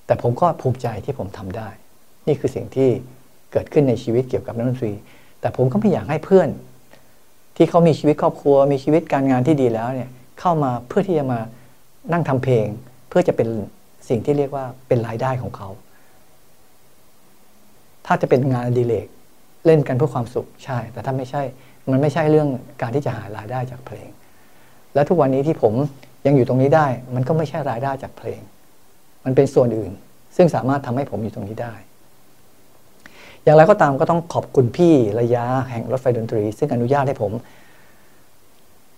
[0.05, 1.69] แต่ผมก็ภูมิใจที่ผมทำได้
[2.27, 2.89] นี่คือสิ่งที่
[3.51, 4.93] เกิดขึ้นในชีวิตเกี่ยวกับนักดนตรี
[5.41, 6.49] แต่ผมก็ไม่อยากให้เพื่อน
[7.55, 11.39] ที่เขามีชีวิตครอบครัว มีชีวิตการงานที่ดีแล้วเนี่ยเข้ามาเพื่อที่จะมา
[12.11, 12.67] นั่งทำเพลง
[13.09, 13.49] เพื่อจะเป็น
[14.09, 15.69] สิ่งที่เรียกว่าเป็นรายได้ของเขา
[18.05, 19.07] ถ้าจะเป็นงานอดิเรก
[19.65, 21.41] เล่นกันเพื่อความสุขใช่ แต่ถ้าไม่ใช่
[21.91, 22.49] มันไม่ใช่เรื่อง
[22.81, 24.09] การที่จะหารายได้จากเพลง
[24.93, 25.73] และทุกวันนี้ที่ผม
[26.25, 28.39] ยังอยู่ตรงนี้ได้ มันก็ไม่ใช่รายได้จากเพลง
[29.25, 29.91] มันเป็นส่วนอื่น
[30.35, 31.73] ซึ่งสามารถทำให้ผมอยู่ตรงนี้ได้
[33.43, 37.31] อย่างไรก็ตามก็ต้องขอบคุณพี่ระยะแห่งรถไฟดนตรี ซึ่งอนุญาตให้ผม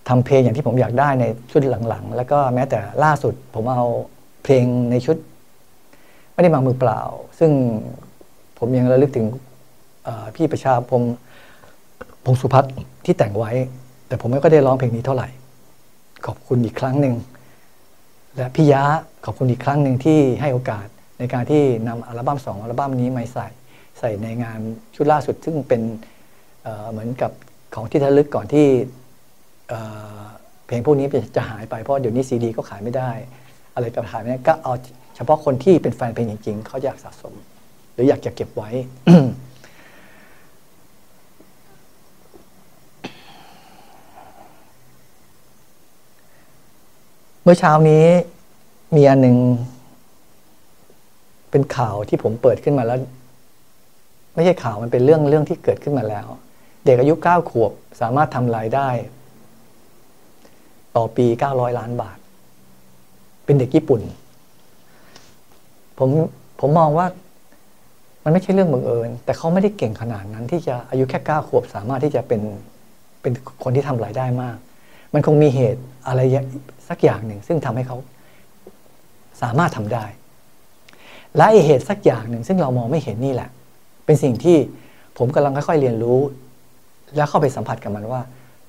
[0.10, 3.86] ทำเพลงอย่างที่ผมอยากได้ในชุดหลังๆ แล้วก็แม้แต่ล่าสุดผมเอา
[4.44, 5.18] เพลงในชุด
[6.34, 7.02] ไม่ได้มามือเปล่า
[7.40, 7.52] ซึ่ง
[8.60, 9.26] ผมยังระลึกถึง
[10.36, 11.04] พี่ประชาพง
[12.26, 12.74] พงสุพัฒน์
[13.06, 13.52] ที่แต่งไว้
[14.08, 15.28] แต่ผมไม่ก็ได้ร้องเพลงนี้เท่าไหร่
[16.26, 17.16] ขอบคุณอีกครั้งหนึ่ง
[18.36, 18.84] และพี่ยะ
[19.26, 20.88] ขอบคุณอีกครั้งหนึ่งที่ให้โอกาส
[21.20, 23.48] ในการที่นำอัลบั้มสองอัลบั้มนี้มาใส่
[24.00, 24.60] ใส่ในงาน
[24.96, 25.82] ชุดล่าสุด ซึ่งเป็น
[26.64, 27.32] เเหมือนกับ
[27.76, 28.68] ของที่ระลึกก่อนที่
[29.70, 33.12] เเพลงพวกนี้จะหายไปเพราะเดี๋ยวนี้ซีดีก็ขายไม่ได้
[33.76, 34.74] อะไรก็ขายไม่ได้ก็เอา
[35.16, 37.34] เฉพาะคนที่เป็นแฟนเพลงจริงๆเขาอยากสะสม
[37.94, 38.70] หรืออยากจะเก็บไว้
[47.52, 48.06] มื่อเช้านี้
[48.96, 49.38] มีอันหนึ่ง
[51.52, 53.00] เป็นข่าวที่ผมเปิดขึ้นมาแล้ว
[54.36, 56.28] ไม่ใช่ข่าวมันเป็นเรื่องเรื่องที่เกิดขึ้นมาแล้ว
[56.86, 58.90] เด็กอายุเก้าขวบสามารถทำรายได้
[60.96, 62.18] ต่อปีเก้าร้อยล้านบาท
[63.46, 64.02] เป็นเด็กญี่ปุ่น
[65.98, 66.10] ผม
[66.60, 67.08] ผมมองว่า
[68.24, 72.42] มันไม่ใช่เรื่องบังเอิญ แต่เขาไม่ได้เก่งขนาดนั้น ที่จะอายุแค่เก้าขวบสามารถที่จะเป็น
[73.22, 73.34] เป็น
[73.64, 74.58] คนที่ทำรายได้มาก
[75.14, 76.22] มันคงมีเหตุอะไร
[76.90, 77.98] สักอย่างหนึ่ง ซึ่งทำให้เขา
[79.42, 80.06] สามารถทำได้
[81.36, 83.50] และไอเหตุสักอย่างหนึ่ง ซึ่งเรามองไม่เห็นนี่แหละ
[84.06, 84.58] เป็นสิ่งที่
[85.18, 86.20] ผมกำลังค่อยๆเรียนรู้
[87.16, 88.22] แล้วเข้าไปสัมผัสกับมันว่า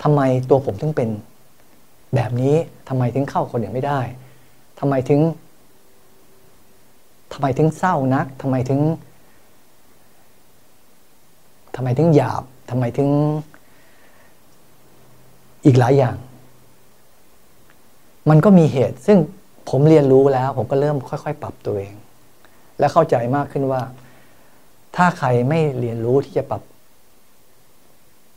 [0.02, 1.08] ทำไมตัวผมถึงเป็น
[2.14, 2.54] แบบนี้
[2.88, 4.00] ทำไมถึงเข้าคนอื่นไม่ได้
[4.80, 5.20] ทำไมถึง
[7.32, 8.80] ทำไมถึงเศร้านักทำไมถึง
[11.76, 13.08] ทำไมถึงหยาบทำไมถึง
[15.64, 16.16] อีกหลายอย่าง
[18.28, 19.18] มันก็มีเหตุ ซึ่ง
[19.70, 21.94] ผมเรียนรู้แล้ว ผมก็เริ่มค่อย ๆ ปรับตัวเอง
[22.78, 23.82] และเข้าใจมากขึ้นว่า
[24.96, 26.62] ถ้าใครไม่เรียนรู้ที่จะปรับ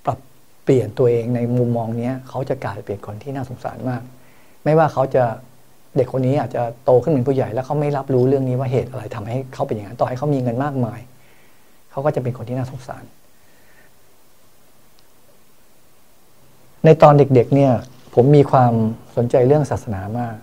[0.05, 0.19] ปรับ
[0.63, 4.01] เปลี่ยนตัวเองในมุมมองเนี้ยเขาจะกลายเป็นคนที่น่าสงสารมาก
[4.63, 5.23] ไม่ว่าเขาจะ
[5.95, 10.99] เด็กคนนี้อาจจะโตขึ้นเป็นผู้ใหญ่แล้วเขาไม่รับรู้เรื่องนี้ว่าเหตุอะไรทำให้เขาเป็นอย่างนั้นต่อให้เขามีเงินมากมาย
[11.91, 13.03] เขาก็จะเป็นคนที่น่าสงสาร
[16.85, 17.73] ในตอนเด็ก ๆ เนี่ย
[18.13, 18.73] ผมมีความ
[19.15, 20.35] สนใจเรื่องศาสนามาก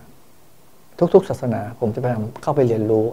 [1.13, 3.05] ทุกๆ ศาสนาผมจะพยายามเข้าไปเรียนรู้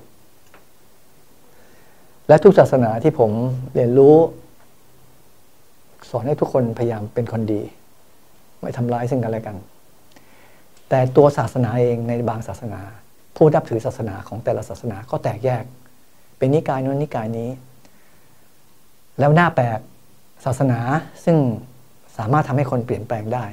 [2.29, 3.31] และทุกศาสนาที่ผม
[3.75, 4.16] เรียนรู้
[6.11, 7.62] สอนให้ทุกคนพยายามเป็นคนดี
[8.61, 9.57] ไม่ทำร้ายซึ่งกันและกัน
[10.88, 12.81] แต่ตัวศาสนาเองในบางศาสนา
[13.37, 15.64] ผู้นับถือศาสนาของแต่ละศาสนาก็แตกแยก
[16.38, 17.51] เป็นนิกายนู้นนิกายนี้
[19.18, 19.79] แล้วหน้าแปลก
[20.44, 20.79] ศาสนา
[21.25, 21.37] ซึ่ง
[22.18, 23.44] สามารถทำให้คนเปลี่ยนแปลงได้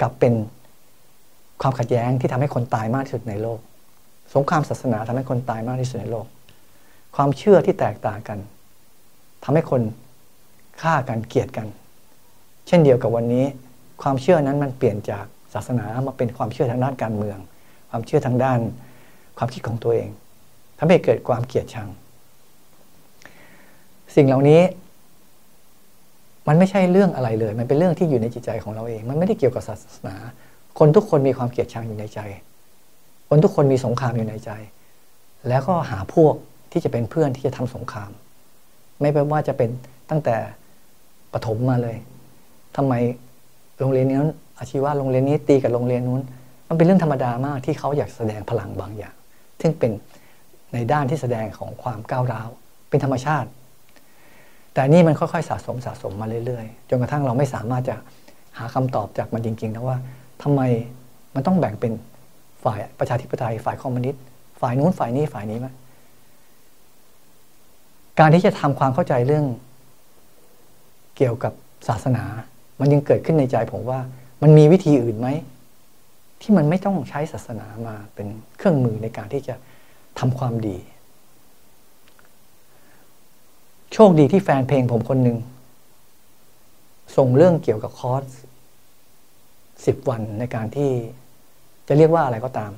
[0.00, 0.34] กลับเป็น
[1.62, 3.58] ความขัดแย้งที่ทำให้คนตายมากที่สุดในโลก
[4.34, 6.26] สงครามศาสนาทำให้คนตายมากที่สุดในโลก
[7.16, 8.38] ความเชื่อที่แตกต่างกัน
[9.44, 9.82] ทำให้คน
[10.82, 11.66] ฆ่ากันเกลียดกัน
[12.66, 13.44] เช่นเดียวกับวันนี้
[14.02, 17.38] ความเชื่อนั้นมันเปลี่ยนจากศาสนามาเป็นความเชื่อทางด้านการเมือง
[17.90, 18.58] ความเชื่อทางด้าน
[19.38, 20.08] ความคิดของตัวเอง
[20.78, 21.88] ทำให้เกิดความเกลียดชัง
[24.14, 24.60] สิ่งเหล่านี้
[26.48, 30.14] มันไม่ใช่เรื่องอะไรเลย มันเป็นเรื่องที่อยู่ในจิตใจของเราเอง มันไม่ได้เกี่ยวกับศาสนา
[30.78, 32.20] คนทุกคนมีความเกลียดชังอยู่ในใจ
[33.28, 34.50] คนทุกคนมีสงครามอยู่ในใจ
[35.48, 36.34] แล้วก็หาพวก
[36.72, 38.10] ที่จะเป็นเพื่อนที่จะทำสงคราม
[39.00, 39.70] ไม่เป็นว่าจะเป็น
[40.10, 40.36] ตั้งแต่
[41.32, 41.96] ปฐมมาเลย
[42.76, 42.94] ทำไม
[43.78, 44.18] โรงเรียนนี้
[44.58, 46.22] อาชีวะโรงเรียนนี้ตีกับโรงเรียนนู้น
[46.68, 49.14] มันเป็นเรื่องธรรมดามากที่เขาอยากแสดงพลังบางอย่าง
[49.60, 49.92] ซึ่งเป็น
[50.72, 52.48] ในด้านที่แสดงของความก้าวร้าว
[52.88, 53.48] เป็นธรรมชาติ
[54.74, 57.96] แต่นี่มันค่อยๆสะสมสะสมมาเรื่อยๆ จนกระทั่งเราไม่สามารถจะ
[58.58, 59.98] หาคำตอบจากมันจริงๆนะว่า
[60.42, 60.60] ทำไม
[61.34, 61.92] มันต้องแบ่งเป็น
[62.64, 64.22] ฝ่ายประชาธิปไตยฝ่ายคอมมิวนิสต์
[64.60, 65.66] ฝ่ายนู้นฝ่ายนี้ฝ่ายนี้ไหม
[68.18, 69.44] การที่จะทำความเข้าใจเรื่อง
[71.16, 71.52] เกี่ยวกับ
[71.88, 72.24] ศาสนา
[72.80, 74.00] มันยังเกิดขึ้นในใจผมว่า
[74.42, 75.28] มันมีวิธีอื่นไหม
[76.40, 79.54] ที่มันไม่ต้องใช้ศาสนามาเป็นเครื่องมือในการที่จะ
[80.18, 80.76] ทำความดี
[83.96, 85.38] โชคดีที่แฟนเพลงผมคนหนึ่ง
[87.16, 88.24] ส่งเรื่องเกี่ยวกับคอร์ส
[89.86, 90.90] สิบวันในการที่
[91.88, 92.72] จะเรียกว่าอะไรก็ตาม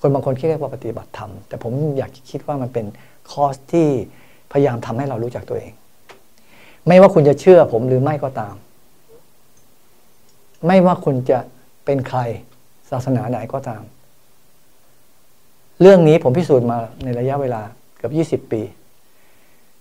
[0.00, 2.86] คนบางคนคิดเรียกว่าปฏิบัติธรรม แต่ผมอยากคิดว่ามันเป็น
[3.30, 3.88] คอร์สที่
[4.52, 5.72] พยายามทำให้เรารู้จักตัวเอง
[6.86, 8.54] ไม่ว่าคุณจะเชื่อผมหรือไม่ก็ตาม
[10.66, 11.38] ไม่ว่าคุณจะ
[11.84, 12.20] เป็นใคร
[12.90, 13.82] ศาสนาไหนก็ตาม
[15.80, 17.62] เรื่องนี้ผมพิสูจน์มาในระยะเวลา
[17.96, 18.62] เกือบยี่สิบปี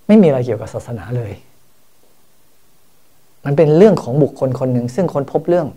[0.08, 1.32] ไม่มีอะไรเกี่ยวกับศาสนาเลย
[3.46, 5.68] มันเป็นเรื่องของบุคคลคนหนึ่ง ซึ่งคนพบเรื่อง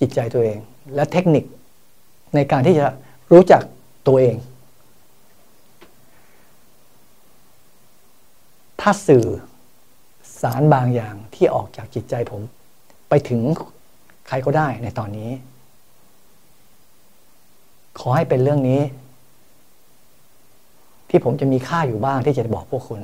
[0.00, 0.58] จิตใจตัวเอง
[0.94, 1.44] และเทคนิค
[2.34, 2.86] ในการที่จะ
[3.32, 3.62] รู้จัก
[4.06, 4.36] ตัวเอง
[8.80, 9.26] ถ้าสื่อ
[10.40, 12.40] สารบางอย่างที่ออกจากจิตใจผม
[13.08, 13.40] ไปถึง
[14.28, 15.30] ใครก็ได้ในตอนนี้
[18.00, 18.80] ขอให้เป็นเรื่องนี้
[21.10, 23.00] ที่ผมจะมีค่าอยู่บ้างที่จะบอกพวกคุณ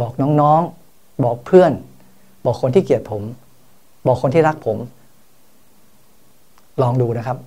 [0.00, 1.72] บอกน้องๆ บอกเพื่อน
[2.44, 3.22] บอกคนที่เกลียดผม
[4.06, 4.78] บอกคนที่รักผม
[6.82, 7.38] ลองดูนะครับ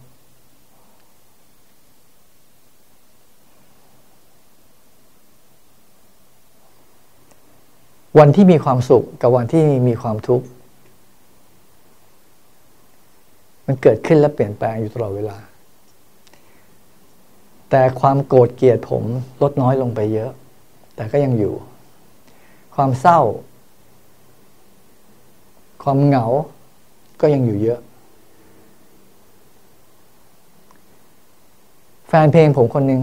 [8.20, 10.46] วันที่มีความสุขกับวันที่มีความทุกข์
[13.68, 15.38] มันเกิดขึ้นและเปลี่ยนแปลงอยู่ตลอดเวลา
[17.70, 19.04] แต่ความโกรธเกลียดผม
[19.42, 20.32] ลดน้อยลงไปเยอะ
[20.96, 21.54] แต่ก็ยังอยู่
[22.76, 23.20] ความเศร้า
[25.84, 26.26] ความเหงา
[27.22, 27.80] ก็ยังอยู่เยอะ
[32.08, 33.02] แฟนเพลงผมคนหนึ่ง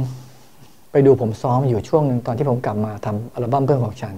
[0.93, 4.15] ไปดูผมซ้อมอยู่ช่วงหนึ่งตอนที่ผมกลับมาทำอัลบั้มเพื่อนของฉัน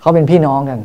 [0.00, 0.80] เขาเป็นพี่น้องกัน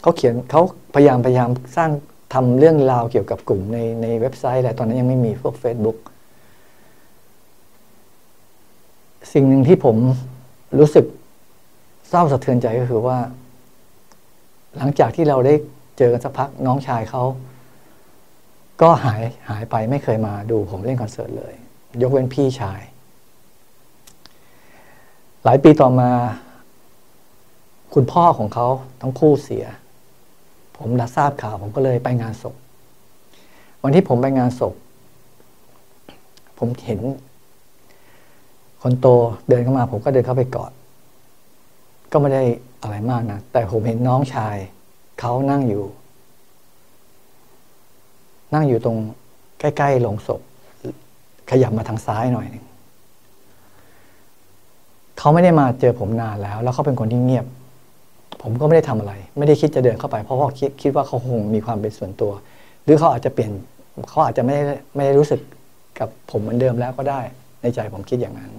[0.00, 0.62] เขาเขียนเขา
[0.94, 1.90] พยายามพยายามสร้าง
[2.34, 5.98] ทำเรื่องราวเกี่ยวกับกลุ่มในในเว็บไซต์อะไรตอนนั้นยังไม่มีพวก Facebook
[9.32, 9.96] สิ่งหนึ่งที่ผม
[10.78, 11.04] รู้สึก
[12.08, 13.18] เศร้าสะเทือนใจก็คือว่า
[14.76, 15.54] หลังจากที่เราได้
[15.98, 17.22] เจอกันสักพักน้องชายเขา
[18.82, 21.54] ก็หายหายไปไม่เคยมาดูผมเล่นคอนเสิร์ตเลย
[22.02, 22.80] ยกเว้นพี่ชาย
[25.44, 26.10] หลายปีต่อมา
[27.94, 28.66] คุณพ่อของเขา
[29.00, 29.64] ทั้งคู่เสีย
[30.76, 32.54] ผมได้ทราบข่าวผมก็เลยไปงานศพ
[33.82, 34.74] วันที่ผมไปงานศพ
[36.58, 37.00] ผมเห็น
[38.88, 39.08] คนโต
[39.48, 40.72] เดินเข้ามา ผมก็เดินเข้าไปกอด
[42.12, 42.42] ก็ไม่ได้
[42.82, 44.56] อะไรมากนะ แต่ผมเห็นน้องชาย
[45.20, 45.84] เขานั่งอยู่
[48.54, 48.96] นั่งอยู่ตรง
[49.60, 50.40] ใกล้ๆโลงศพ
[51.50, 52.64] ขยับมาทางซ้ายหน่อยหนึง
[55.18, 57.46] เขาไม่ได้มาเจอผมนานแล้ว แล้วเขาเป็นคนที่เงียบ
[58.42, 62.32] ผมก็ไม่ได้ทำอะไร ไม่ได้คิดจะเดินเข้าไป เพราะว่าคิดคิดว่าเขาคงมีความเป็นส่วนตัว
[62.84, 63.52] หรือเขาอาจจะเปลี่ยน
[64.08, 65.40] เขาอาจจะไม่ได้ไม่ได้รู้สึก
[65.98, 67.20] กับผมเหมือนเดิมแล้วก็ได้
[67.62, 68.52] ในใจผมคิดอย่างนั้น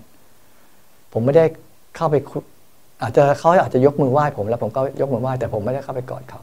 [1.14, 1.46] ผมไม่ได้
[1.96, 2.16] เข้าไป
[3.02, 6.42] อาจจะเขาอาจจะยกมือไหว้ผม แล้วผมก็ยกมือไหว้แต่ผมไม่ได้เข้าไปกอดเขา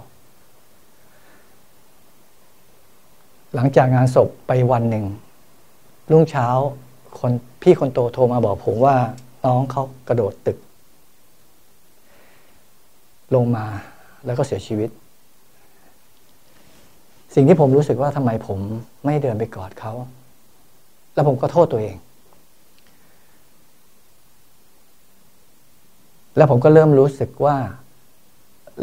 [3.55, 5.05] หลังจากงานศพไปวันหนึ่ง
[6.11, 6.47] รุ่งเช้า
[7.19, 8.97] คนพี่คนโตโทรมาบอกผมว่า
[9.45, 10.59] น้องเขากระโดดตึก
[13.35, 13.67] ลงมา
[14.27, 14.91] แล้วก็เสียชีวิต
[17.35, 18.59] สิ่งที่ผมรู้สึกว่าทำไมผม
[19.05, 19.93] ไม่เดินไปกอดเขา
[21.15, 21.97] แล้วผมก็โทษตัวเอง
[26.37, 27.57] แล้วผมก็เริ่มรู้สึกว่า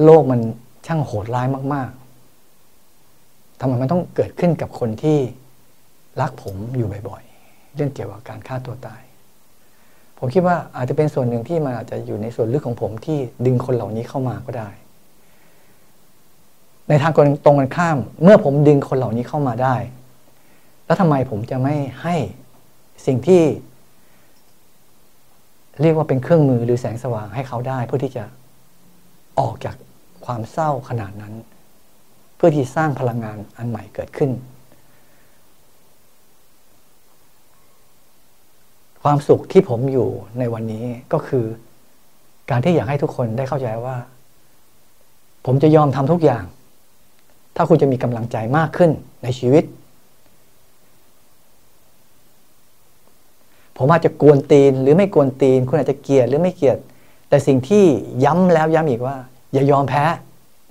[0.03, 0.39] โลกมัน
[0.87, 1.89] ช่างโหดร้ายมาก
[2.75, 5.17] ๆทำไมมันต้องเกิดขึ้นกับคนที่
[6.21, 9.01] รักผมอยู่บ่อยๆ เรื่องเกี่ยวกับการฆ่าตัวตาย
[10.17, 14.69] ผมคิดว่าอาจจะเป็นส่วนหนึ่งที่มันอาจจะอยู่ในส่วนลึกของผมที่ดึงคนเหล่านี้เข้ามาก็ได้
[16.89, 17.13] ในทาง
[17.45, 19.75] ตรงกันข้าม เมื่อผมดึงคนเหล่านี้เข้ามาได้
[20.85, 22.15] แล้วทำไมผมจะไม่ให้
[23.05, 23.41] สิ่งที่
[25.81, 28.23] เรียกว่าเป็นเครื่องมือหรือแสงสว่างให้เขาได้ เพื่อที่จะ
[29.39, 29.75] ออกจาก
[30.25, 31.33] ความเศร้าขนาดนั้น
[32.35, 34.31] เพื่อที่สร้างพลังงานอันใหม่เกิดขึ้น
[39.03, 40.09] ความสุขที่ผมอยู่
[40.39, 41.45] ในวันนี้ก็คือ
[42.49, 43.97] การที่อยากให้ทุกคนได้เข้าใจว่า
[45.45, 46.43] ผมจะยอมทำทุกอย่าง
[47.55, 48.91] ถ้าคุณจะมีกำลังใจมากขึ้น
[49.23, 49.63] ในชีวิต
[53.77, 56.77] ผมอาจจะกวนตีนหรือไม่กวนตีน คุณอาจจะเกลียดหรือไม่เกลียด
[57.29, 57.83] แต่สิ่งที่
[58.23, 59.15] ย้ำแล้วย้ำอีกว่า
[59.53, 60.03] อย่ายอมแพ้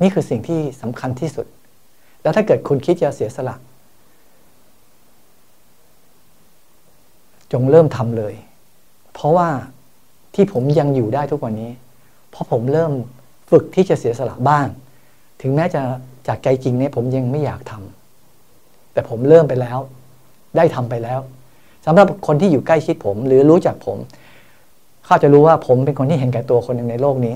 [0.03, 1.47] นี่คือสิ่งที่สำคัญที่สุด
[2.23, 3.57] แล้วถ้าเกิดคุณคิดจะเสียสละ
[7.53, 8.35] จงเริ่มทำเลย
[9.13, 9.49] เพราะว่า
[10.35, 11.71] ที่ผมยังอยู่ได้ทุกวันนี้
[12.31, 12.93] เพราะผมเริ่ม
[13.51, 14.67] ฝึกที่จะเสียสละบ้าง
[15.41, 15.83] ถึงแม้จะ
[16.29, 19.79] จากใจจริงเนี่ยผมยังไม่อยากทำแต่ผมเริ่มไปแล้ว
[20.57, 21.21] ได้ทำไปแล้ว
[21.87, 23.99] สำหรับคนที่อยู่ใกล้ชิดผม หรือรู้จักผม
[25.05, 27.35] เขาจะรู้ว่าผมเป็นคนที่เห็นแก่ตัวคนหนึ่งในโลกนี้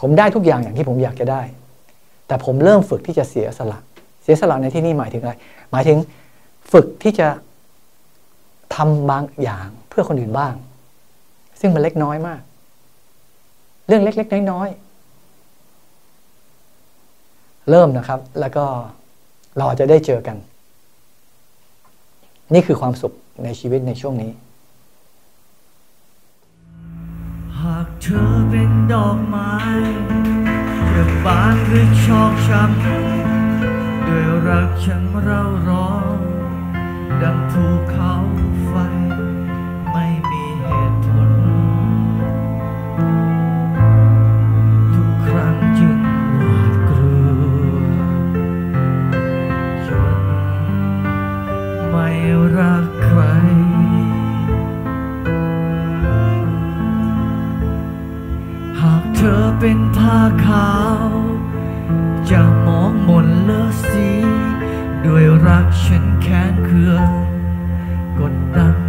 [0.00, 1.42] ผมได้ทุกอย่างอย่างที่ผมอยากจะได้
[2.26, 3.78] แต่ผมเริ่มฝึกที่จะเสียสละ
[4.22, 5.32] เสียสละในที่นี้หมายถึงอะไร
[5.72, 5.98] หมายถึง
[6.72, 7.28] ฝึกที่จะ
[8.74, 10.54] ทำบางอย่างเพื่อคนอื่นบ้าง
[11.60, 12.40] ซึ่งมันเล็กน้อยมาก
[13.86, 18.64] เรื่องเล็ก ๆ น้อยๆเริ่มนะครับ แล้วก็
[19.56, 20.36] เราอาจจะได้เจอกัน
[22.54, 24.32] นี่คือความสุข ในชีวิตในช่วงนี้
[27.60, 29.54] หากเธอเป็นดอกไม้
[30.94, 36.18] จะบานหรือชอกช้ำด้วยรักฉันเร่าร้อน
[37.22, 38.12] ดังภูเขา
[38.64, 38.72] ไฟ
[39.92, 41.30] ไม่มีเหตุผล
[44.94, 45.98] ทุกครั้งจึง
[46.36, 47.14] หวาดกลั
[47.72, 47.76] ว
[49.86, 50.16] จน
[51.90, 52.08] ไม่
[52.58, 52.95] รัก
[59.38, 60.70] อเป็นผ้าขา
[61.06, 61.08] ว
[62.30, 64.08] จะมองมนเลอสี
[65.04, 67.08] ด้วยรักฉันแค้นเคือง
[68.20, 68.85] กดดัน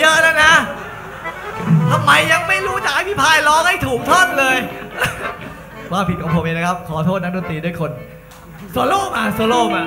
[0.00, 0.52] เยอะแล้วนะ
[1.90, 4.56] ทำไมยังไม่รู้จักให้พี่พายร้องให้ถูกท่อนเลย
[5.92, 7.90] ว่าผิดของผมเองนะครับ ขอโทษนักดนตรีด้วยคน
[8.72, 9.82] โซโล่มาโซโล่มา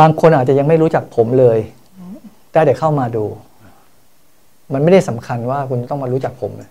[0.00, 1.58] บางคนอาจจะยังไม่รู้จักผมเลย
[2.52, 3.24] ได้แต่เข้ามาดู
[4.72, 6.70] มันไม่ได้สำคัญว่าคุณต้องมารู้จักผมนะ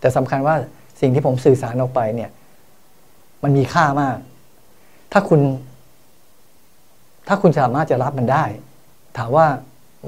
[0.00, 0.54] แต่สำคัญว่า
[1.00, 2.30] สิ่งที่ผมสื่อสารออกไปเนี่ย
[3.42, 4.16] มันมีค่ามาก
[5.12, 5.40] ถ้าคุณ
[7.28, 8.44] ถ้าคุณสามารถจะรับมันได้
[9.16, 9.46] ถามว่า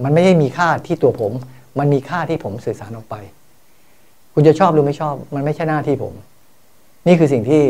[0.05, 1.33] มันไม่ได้มีค่าที่ตัวผม
[1.79, 3.17] มันมีค่าที่ผมสื่อสารออกไป
[4.35, 6.15] คุณจะชอบหรือไม่ชอบ มันไม่ใช่หน้าที่ผม
[7.07, 7.63] นี่คือสิ่งที่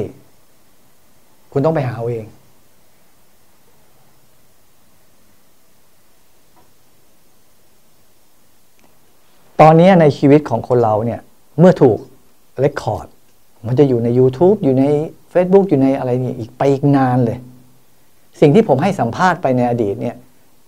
[1.52, 2.24] คุณต้องไปหาเอาเอง
[9.60, 11.20] ตอนนี้ในชีวิตของคนเราเนี่ย
[11.58, 11.98] เมื่อถูก
[12.60, 13.06] เรคคอร์ด
[13.66, 14.84] มันจะอยู่ใน YouTube อยู่ใน
[15.32, 17.38] Facebook อยู่ในอะไรนี่อีกไปอีกนานเลย
[18.40, 20.16] สิ่งที่ผมให้สัมภาษณ์ไปในอดีตเนี่ย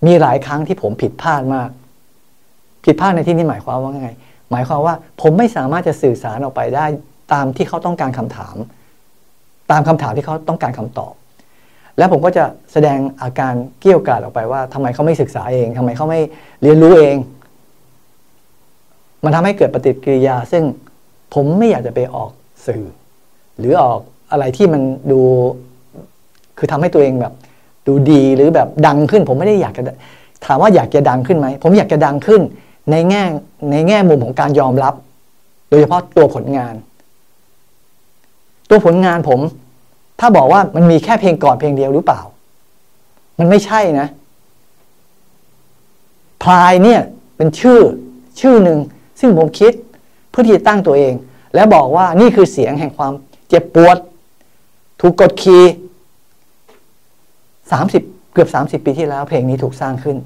[0.06, 1.70] มีหลายครั้งที่ผมผิดพลาดมาก
[2.84, 4.10] ผิดพลาดในที่นี้หมายความว่าไง
[4.50, 6.86] หมายความว่าผมไม่สามารถจะสื่อสารออกไปได้
[7.32, 8.56] ตามที่เขาต้องการคำถาม
[9.70, 11.14] ตามคำถามที่เขาต้องการคำตอบ
[11.98, 16.20] แล้วผมก็จะแสดงอาการเกี่ยวกราดออกไปว่าทำไมเขาไม่ศึกษาเองทำไมเขาไม่
[16.62, 17.16] เรียนรู้เอง
[19.26, 20.64] มันทำให้เกิดปฏิกิริยา ซึ่ง
[21.34, 22.30] ผมไม่อยากจะไปออก
[22.66, 22.84] สื่อ
[23.58, 24.00] หรือออก
[24.30, 25.20] อะไรที่มันดู
[26.58, 27.32] คือทำให้ตัวเองแบบ
[27.86, 29.82] ดูดีหรือแบบดังขึ้น ผมไม่ได้อยากจะ
[30.44, 32.40] ถามว่าอยากจะดังขึ้นไหมผมอยากจะดังขึ้น
[32.90, 33.22] ในแง่
[33.70, 34.94] ในแง่มุมของการยอมรับ
[35.68, 36.74] โดยเฉพาะตัวผลงาน
[38.68, 39.40] ตัวผลงานผม
[40.20, 42.20] ถ้าบอกว่ามันมีแค่เพลงก่อนเพลงเดียวหรือเปล่า
[43.38, 44.08] มันไม่ใช่นะ
[46.42, 47.00] พลายเนี่ย
[47.36, 47.80] เป็นชื่อ
[48.40, 48.78] ชื่อหนึ่ง
[49.20, 49.72] ซึ่งผมคิด
[50.30, 51.12] เพื่อที่จะตั้งตัวเอง
[51.54, 53.12] แล้วบอกว่านี่คือเสียงแห่งความ
[53.48, 53.96] เจ็บปวด
[55.00, 55.64] ถูกกดขี่
[57.72, 58.02] สามสิบ
[58.32, 60.16] เกือบสามสิบปีที่แล้ว เพลงนี้ถูกสร้างขึ้น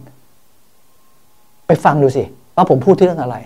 [1.67, 2.25] ไปฟังดูสิ
[2.57, 3.37] ว่าผมพูดเรื่องอะไร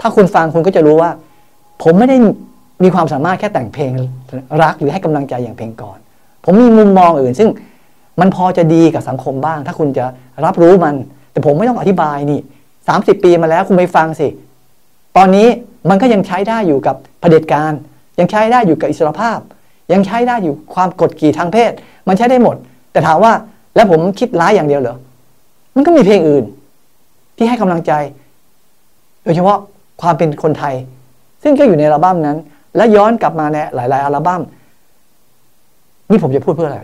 [0.00, 1.10] ถ้าคุณฟังคุณก็จะรู้ว่า
[1.82, 2.16] ผมไม่ได้
[2.82, 3.92] มีความสามารถแค่แต่งเพลง
[4.62, 5.98] รักหรือให้กำลังใจอย่างเพลงก่อน
[6.44, 7.50] ผมมีมุมมองอื่น ซึ่ง
[8.20, 10.04] มันพอจะดีกับสังคมบ้าง ถ้าคุณจะ
[10.44, 10.94] รับรู้มัน
[11.32, 12.40] แต่ผมไม่ต้องอธิบายนี่
[12.86, 14.28] สามสิบปีมาแล้วคุณไปฟังสิ
[15.16, 15.48] ตอนนี้
[15.88, 17.72] มันก็ยังใช้ได้อยู่กับเผด็จการ
[18.18, 19.38] ยังใช้ได้อยู่กับอิสรภาพ
[19.92, 21.72] ยังใช้ได้อยู่ความกดขี่ทางเพศ
[22.08, 22.56] มันใช้ได้หมด
[22.92, 23.32] แต่ถามว่า
[23.76, 24.96] แล้วผมคิดร้ายอย่างเดียวเหรอ
[25.74, 26.44] มันก็มีเพลงอื่น
[27.36, 27.92] ที่ให้กำลังใจ
[29.24, 29.58] โดยเฉพาะ
[30.02, 30.74] ความเป็นคนไทย
[31.42, 32.38] ซึ่งก็อยู่ในอัลบั้มนั้น
[32.76, 34.42] และย้อนกลับมาในหลาย ๆ อัลบั้ม
[36.10, 36.80] นี่ผมจะพูดเพื่ออะไร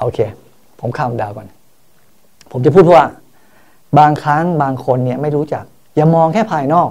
[0.00, 0.18] โอเค
[0.80, 1.46] ผมข้ามดาวก่อน
[2.52, 3.04] ผมจะพูดว่า
[3.98, 5.64] บางครั้งบางคนเนี่ยไม่รู้จัก
[5.96, 6.90] อย่ามองแค่ภายนอก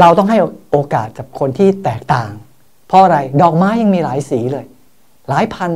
[0.00, 0.38] เราต้องให้
[0.70, 2.30] โอกาสกับคนที่แตกต่าง
[2.86, 4.64] เพราะอะไรดอกไม้ยังมีหลายสีเลย
[5.28, 5.70] หลายพัน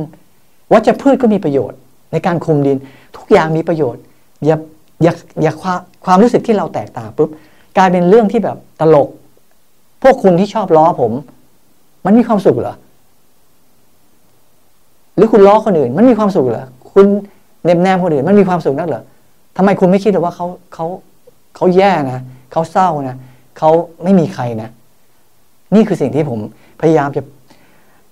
[0.71, 1.79] วัชพืชก็มีประโยชน์
[2.11, 2.77] ในการคุมดิน
[3.17, 4.01] ทุกอย่างมีประโยชน์
[4.45, 4.57] อย่า
[5.03, 7.29] อย่าอย่าความความรู้สึกที่เราแตกต่างปุ๊บ
[7.77, 9.09] กลายเป็นเรื่องที่แบบตลก
[10.03, 11.11] พวกคุณที่ชอบล้อผม
[12.05, 12.75] มันมีความสุขเหรอ
[15.15, 17.05] หรือคุณล้อคนอื่น มันมีความสุขเหรอคุณ
[17.67, 19.03] เนมแนมคนอื่นมันมีความสุขนักเหรอ
[19.57, 20.85] ทำไมคุณไม่คิดหรอว่าเขาเขา
[21.55, 23.15] เขาแย่นะเขาเศร้านะ
[23.57, 23.69] เขา
[24.03, 24.69] ไม่มีใครนะ
[25.75, 26.39] นี่คือสิ่งที่ผม
[26.81, 27.21] พยายามจะ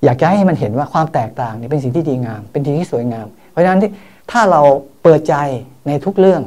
[0.04, 3.92] อยากจะให้มันเห็นว่าความแตกต่างเนี่ยเป็นสิ่งที่ดีงาม เป็นสิ่งที่สวยงาม เพราะฉะนั้นที่
[4.32, 4.62] ถ้าเรา
[5.04, 5.36] เปิดใจ
[5.88, 6.42] ในทุกเรื่อง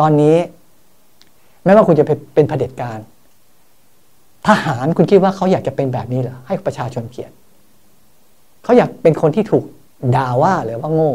[0.00, 0.36] ตอนนี้
[1.64, 2.98] ไม่ว่าคุณจะเป็นเป็นเผด็จการ
[4.46, 7.32] ทหารคุณคิดว่าเขาอยากจะเป็นแบบนี้เหรอให้ประชาชนเกลียด
[8.64, 9.64] เขาอยากเป็นคนที่ถูก
[10.16, 11.12] ด่าว่าหรือว่าโง่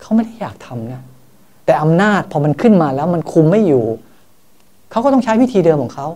[0.00, 1.02] เขาไม่ได้อยากทำนะ
[1.64, 3.84] แต่อำนาจพอมันขึ้นมาแล้วมันคุมไม่อยู่
[4.90, 6.06] เขาก็ต้องใช้วิธีเดิมของเขา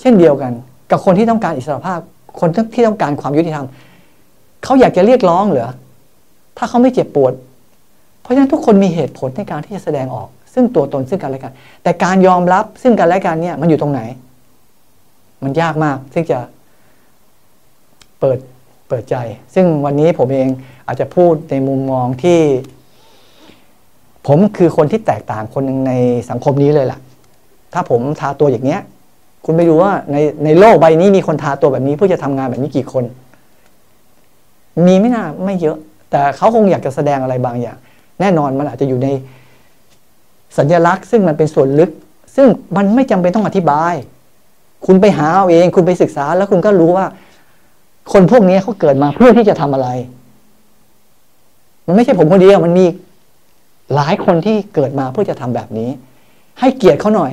[0.00, 0.52] เช่นเดียวกัน
[0.90, 2.00] กับคนที่ต้องการอิสรภาพ
[2.40, 3.66] คนที่ต้องการความยุติธรรม
[4.64, 5.70] เขาอยากจะเรียกร้องเหรอ
[6.56, 7.32] ถ้าเขาไม่เจ็บปวด
[8.20, 11.52] เพราะฉะนั้นทุกคนมีเหตุผลในการที่จะแสดงออก ซึ่งตัวตนซึ่งกันและกัน
[11.82, 14.00] แต่การยอมรับซึ่งกันและกันเนี่ยมันอยู่ตรงไหน
[15.44, 16.38] มันยากมากที่จะ
[18.20, 18.38] เปิด
[18.94, 19.16] ปิดใจ
[19.54, 20.48] ซึ่งวันนี้ผมเอง
[20.86, 22.40] อาจจะพูดในมุมมองที่
[24.26, 25.92] ผมคือคนที่แตกต่างคนหนึ่งใน
[26.30, 26.98] สังคมนี้เลยล่ะ
[27.72, 28.80] ถ้าผมทาตัวอย่างเนี้ย
[29.44, 33.04] คุณไม่รู้ว่าในในโลกใบนี้มีคนทาตัวแบบนี้เพื่อจะทำงานแบบนี้กี่คน
[34.86, 35.76] มีไม่น่าไม่เยอะ
[36.10, 37.76] แต่เขาคงอยากจะแสดงอะไรบางอย่าง
[38.20, 39.08] แน่นอนมันอาจจะอยู่ใน
[40.58, 41.90] สัญลักษณ์ ซึ่งมันเป็นส่วนลึก
[42.36, 43.94] ซึ่งมันไม่จำเป็นต้องอธิบาย
[44.86, 47.06] คุณไปหาเอาเอง คุณไปศึกษาแล้วคุณก็รู้ว่า
[48.12, 49.88] คนพวกนี้เขาเกิดมาเพื่อที่จะทำอะไร
[51.86, 52.86] มันไม่ใช่ผมคนเดียวมันมี
[53.94, 55.88] หลายคนที่เกิดมาเพื่อจะทำแบบนี้
[56.60, 57.32] ให้เกียรติเขาหน่อย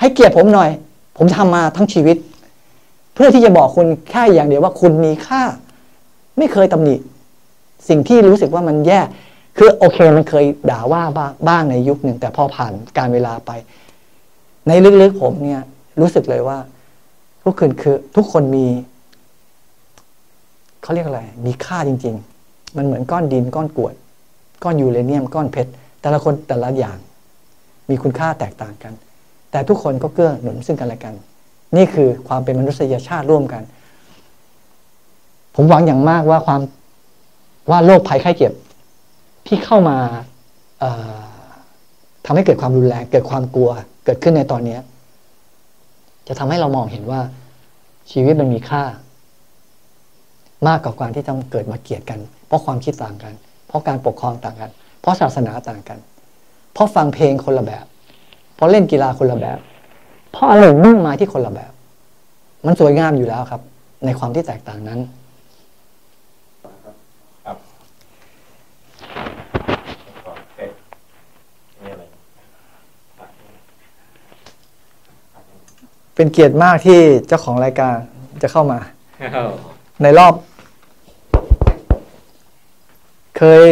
[0.00, 0.70] ให้เกียรติผมหน่อย
[1.16, 2.16] ผมทำมาทั้งชีวิต
[3.14, 5.42] เพื่อที่จะบอกคุณแค่อย่างเดียวว่าคุณมีค่า
[6.38, 6.96] ไม่เคยตำหนิ
[7.88, 9.00] สิ่งที่รู้สึกว่ามันแย่
[9.56, 11.02] คือโอเคมันเคยด่าว่า
[11.48, 13.50] บ้างในยุคหนึ่ง แต่พอผ่านการเวลาไป
[14.68, 15.62] ในลึกๆผมเนี่ย
[16.00, 16.58] รู้สึกเลยว่า
[17.42, 18.66] ทุกคนคือทุกคนมี
[20.86, 22.14] เขาเรียกอะไร มีค่าจริง
[22.46, 23.94] ๆ มันเหมือนก้อนดินก้อนกรวด
[24.62, 25.70] ก้อนยูเรเนียม ก้อนเพชร
[26.00, 26.98] แต่ละคนแต่ละอย่าง
[27.90, 28.92] มีคุณค่าแตกต่างกัน
[29.50, 31.14] แต่ทุกคนก็เกื้อหนุนซึ่งกันและกัน
[31.76, 33.62] นี่คือความเป็นมนุษยชาติร่วมกัน
[35.54, 36.60] ผมหวังอย่างมากว่าความ
[37.70, 38.52] ว่าโรคภัยไข้เจ็บ
[39.46, 39.96] ที่เข้ามา
[40.80, 41.18] เอ่อ
[42.24, 43.70] ทำให้เกิดความรุนแรง เกิดความกลัว
[44.04, 44.76] เกิดขึ้นในตอนเนี้
[46.28, 47.20] จะทำให้เรามองเห็นว่า
[48.10, 48.82] ชีวิตมันมีค่า
[50.68, 53.34] มากกว่าการที่ต้องเกิดมาเกลียดกัน เพราะความคิดต่างกัน
[53.66, 55.98] เพราะการปกครองต่างกัน เพราะศาสนาต่างกัน
[56.72, 57.84] เพราะฟังเพลงคนละแบบ
[58.54, 59.58] เพราะเล่นกีฬาคนละแบบ
[60.32, 61.72] เพราะอะไรมุ่งหมายที่คนละแบบ
[62.66, 63.62] มันสวยงามอยู่แล้วครับ
[64.04, 65.00] ในความที่แตกต่างนั้น
[76.14, 77.94] เป็นเกียรติมากที่เจ้าของรายการ
[78.42, 78.78] จะเข้ามา
[80.02, 80.32] ในรอบ
[83.38, 83.68] เคย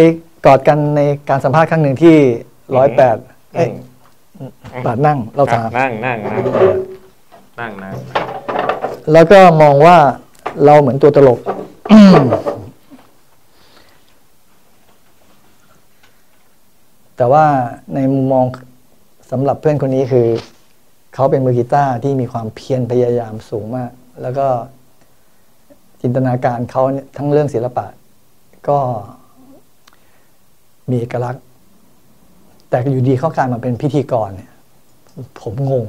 [0.46, 2.16] กอดกันในการสัมภาษณ์ครั้งหนึ่งที่
[2.76, 3.16] ร้อยแปด
[3.54, 3.68] เอ้ย
[4.86, 6.40] บาทนั่งเราถามนั่งนั่งนั่ง
[7.60, 7.94] นั่งนั่ง
[9.12, 9.96] แล้วก็มองว่า
[10.64, 11.38] เราเหมือนตัวตลก
[17.16, 17.44] แต่ว่า
[17.94, 18.44] ในมุมมอง
[19.30, 20.26] สำหรับเพื่อนคนนี้คือ
[21.14, 23.90] เขาเป็นมือกีตาร์ที่มีความเพียรพยายามสูงมาก
[24.22, 24.46] แล้วก็
[26.02, 27.86] จินตนาการเขาเนี่ยทั้งเรื่องศิลปะ
[28.68, 28.78] ก็
[30.90, 31.42] มีเอกลักษณ์
[32.68, 34.50] แต่อยู่ดีเขากลายมาเป็นพิธีกรเนี่ย
[35.40, 35.86] ผมงง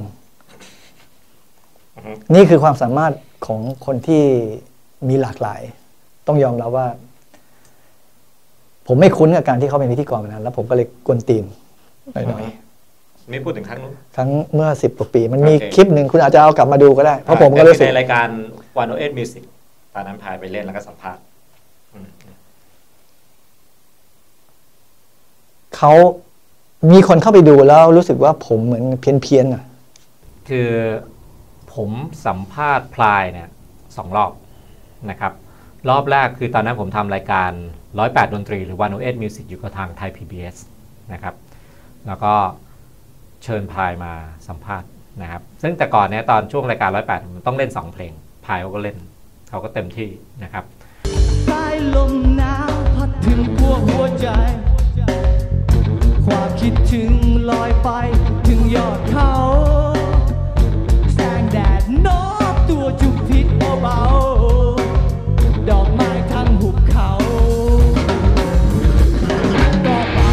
[2.34, 3.12] นี่คือความสามารถ
[3.46, 4.22] ของคนที่
[5.08, 5.60] มีหลากหลาย
[6.26, 6.88] ต้องยอมรับว่า
[8.86, 11.44] ผมไม่คุ้นกับการที่เขาเป็นพิธีกรมานานแล้วผมก็เลยกวนตีน
[12.14, 12.44] หน่อย
[13.30, 18.28] นี่พูดถึงครั้งนู้นๆครั้งเมื่อสิบกว่าปี มันมีโอเคคลิปหนึ่งคุณอาจจะเอากลับมาดูก็ได้ เพราะผมก็รู้สึกในรายการ
[18.78, 19.42] One O Eight Music
[19.94, 21.22] ตอนนั้นพลายไปเล่นแล้วก็สัมภาษณ์
[21.94, 22.08] อืม
[25.76, 25.92] เขา
[26.92, 29.64] มีคนเข้าไปดูแล้วรู้สึกว่าผมเหมือนเพี้ยนเพียนๆอะ
[30.48, 30.70] คือ
[31.74, 31.90] ผม
[32.26, 33.48] สัมภาษณ์พลายเนี่ย
[33.96, 34.32] สองรอบ
[35.10, 35.32] นะครับ
[35.88, 37.50] รอบแรกคือตอนนั้นผมทำรายการ
[37.92, 40.56] 108 ดนตรี หรือ108 Music อยู่กับทางไทย PBS
[41.12, 41.34] นะครับ
[42.06, 42.34] แล้วก็
[43.44, 44.12] เชิญพายมา
[44.48, 44.88] สัมภาษณ์
[45.22, 48.12] นะครับ ซึ่งแต่ก่อนเนี่ยตอนช่วงรายการ 108 มันต้องเล่น 2 เพลง
[48.46, 48.96] พายเขาก็เล่น
[49.48, 50.08] เขาก็เต็มที่
[50.42, 50.64] นะครับ
[51.48, 54.28] สายลมหนาวพัดถึงพวกหัวใจ
[56.26, 57.12] ความคิดถึง
[57.50, 57.88] ลอยไป
[58.46, 59.32] ถึงยอดเขา
[61.14, 62.18] แสงแดดน้
[62.52, 63.46] มตัวจุบทิศ
[63.80, 67.10] เบาๆดอกไม้ทั้งหุบเขา
[69.86, 70.30] ก็บา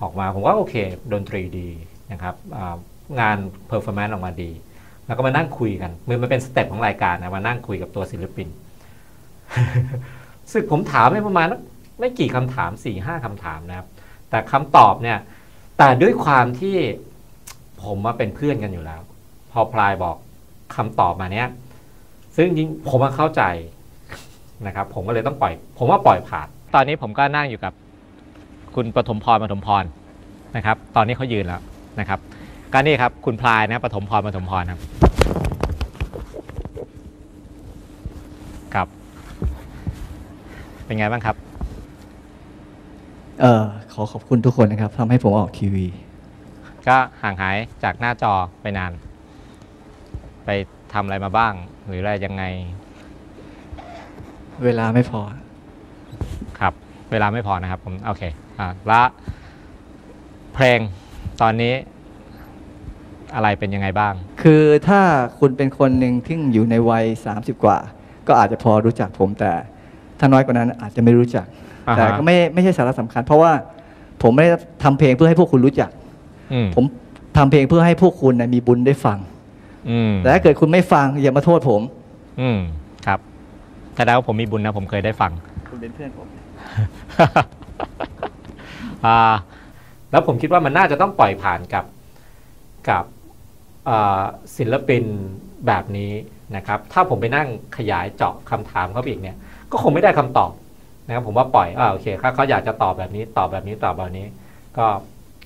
[0.00, 0.74] ออกมาผมว่าโอเค
[1.12, 1.70] ดนตรีดี
[2.12, 2.34] นะครับ
[3.20, 3.36] งาน
[3.68, 4.50] performance ออกมาดี
[5.06, 8.48] แล้วก็มานั่งคุยกันมันมันเป็น step ของรายการนะมานั่งคุยกับตัวศิลปิน
[10.52, 11.46] ซึ่งผมถามไปประมาณ
[11.98, 13.86] ไม่กี่คำถามสี่ห้าคำถามนะครับ
[14.30, 15.18] แต่คำตอบเนี่ย
[15.78, 16.76] แต่ด้วยความที่
[17.82, 19.00] ผมมาเป็นเพื่อนกันอยู่แล้ว
[19.52, 20.16] พอพลายบอก
[20.76, 21.48] คำตอบมาเนี้ย
[22.36, 23.42] ซึ่งจริงผมมาเข้าใจ
[24.66, 27.72] นะครับ ผมก็เลยต้องปล่อย ผมว่าปล่อยผ่าน ตอนนี้ผมก็นั่งอยู่กับ
[28.74, 29.84] คุณปฐมพรปฐมพร
[30.56, 31.62] นะครับ ตอนนี้เขายืนแล้ว
[32.00, 32.20] นะครับ
[32.72, 34.80] ก็นี่ครับคุณพลายนะปฐมพรปฐมพรครับ
[38.74, 38.88] ครับ
[40.84, 41.36] เป็นไงบ้างครับ
[43.40, 45.86] เออขอขอบคุณทุกคนนะครับทำให้ผมออกทีวี
[46.88, 48.92] ก็ห่างหายจากหน้าจอไปนาน
[50.44, 50.50] ไป
[50.92, 51.52] ทำอะไรมาบ้าง
[51.86, 52.44] หรืออะไรยังไง
[54.64, 55.20] เวลาไม่พอ
[56.60, 56.72] ครับ
[57.10, 58.22] เวลาไม่พอนะครับผม โอเค
[58.58, 59.02] อ่าและ
[60.54, 60.78] เพลง
[61.42, 61.74] ตอนนี้
[63.34, 64.12] อะไรเป็นยังไงบ้าง
[64.42, 65.00] คือถ้า
[65.38, 67.04] คุณเป็นคนหนึ่งที่อยู่ในวัย
[67.34, 67.78] 30 กว่า
[68.26, 69.52] ก็อาจจะพอรู้จักผมแต่
[70.18, 71.46] ถ้าน้อยกว่านั้นอาจจะไม่รู้จัก
[71.88, 73.52] อ่าฮะ แต่ก็ไม่ไม่ใช่สาระสำคัญ เพราะว่า
[74.22, 75.90] ผมไม่ได้ทำเพลงเพื่อให้พวกคุณรู้จัก
[76.52, 76.84] อืมผม
[77.36, 79.18] ทำเพลงเพื่อให้พวกคุณนะมีบุญได้ฟัง
[79.90, 81.80] อืมแต่ถ้าเกิดคุณไม่ฟังอย่ามาโทษผม
[82.40, 82.58] อืม
[83.06, 83.18] ครับ
[83.94, 85.32] แต่แล้วาผมมีบุญนะผมเคยได้ฟัง
[85.70, 86.26] คุณเป็นเพื่อนผม
[89.06, 89.18] อ่า
[90.14, 91.84] แล้วผมคิดว่ามันน่าจะต้องปล่อยผ่านกับ
[92.90, 93.04] กับ
[94.56, 95.04] ศิลปิน
[95.66, 96.12] แบบนี้
[96.56, 99.36] นะครับ ถ้าผมไปนั่งขยายเจาะคำถามเขาไปอีกเนี่ย
[99.70, 100.50] ก็คงไม่ได้คำตอบ
[101.06, 104.26] นะครับผมว่าปล่อยอ่าโอเคถ้าเขาอยากจะตอบแบบนี้ตอบแบบนี้ตอบแบบนี้
[104.76, 104.86] ก็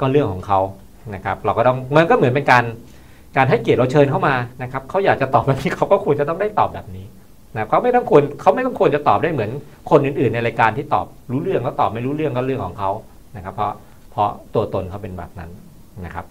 [0.00, 0.60] ก็เรื่องของเขา
[1.14, 2.64] นะครับ เราก็ต้องมันก็เหมือนเป็นการ
[3.36, 7.06] การให้เกียรติเราเชิญเข้ามานะครับเขาอยากจะตอบแบบนี้เขาก็ควรจะต้องได้ตอบแบบนี้
[7.56, 9.50] นะเขาไม่ต้องควรเขาไม่ต้องควรจะตอบได้เหมือน
[9.90, 12.90] คนอื่น ๆ ในรายการที่ตอบรู้เรื่องก็ตอบไม่รู้เรื่องก็เรื่องของเขา
[13.36, 13.72] นะครับ เพราะ
[14.18, 15.50] ราะตัวตนเขาเป็นแบบนั้น
[16.04, 16.26] นะครับ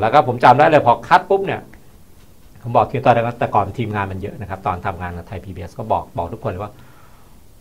[0.00, 1.60] แล้วก็ผมจำได้เลยพอคัดปุ๊บเนี่ย
[2.62, 6.72] ผมบอกทีตอนนั้นแต่ก่อนทีมงานมันเยอะนะครับ ตอนทำงานกับไทยพีบีก็บอกบอกทุกคนเลยว่า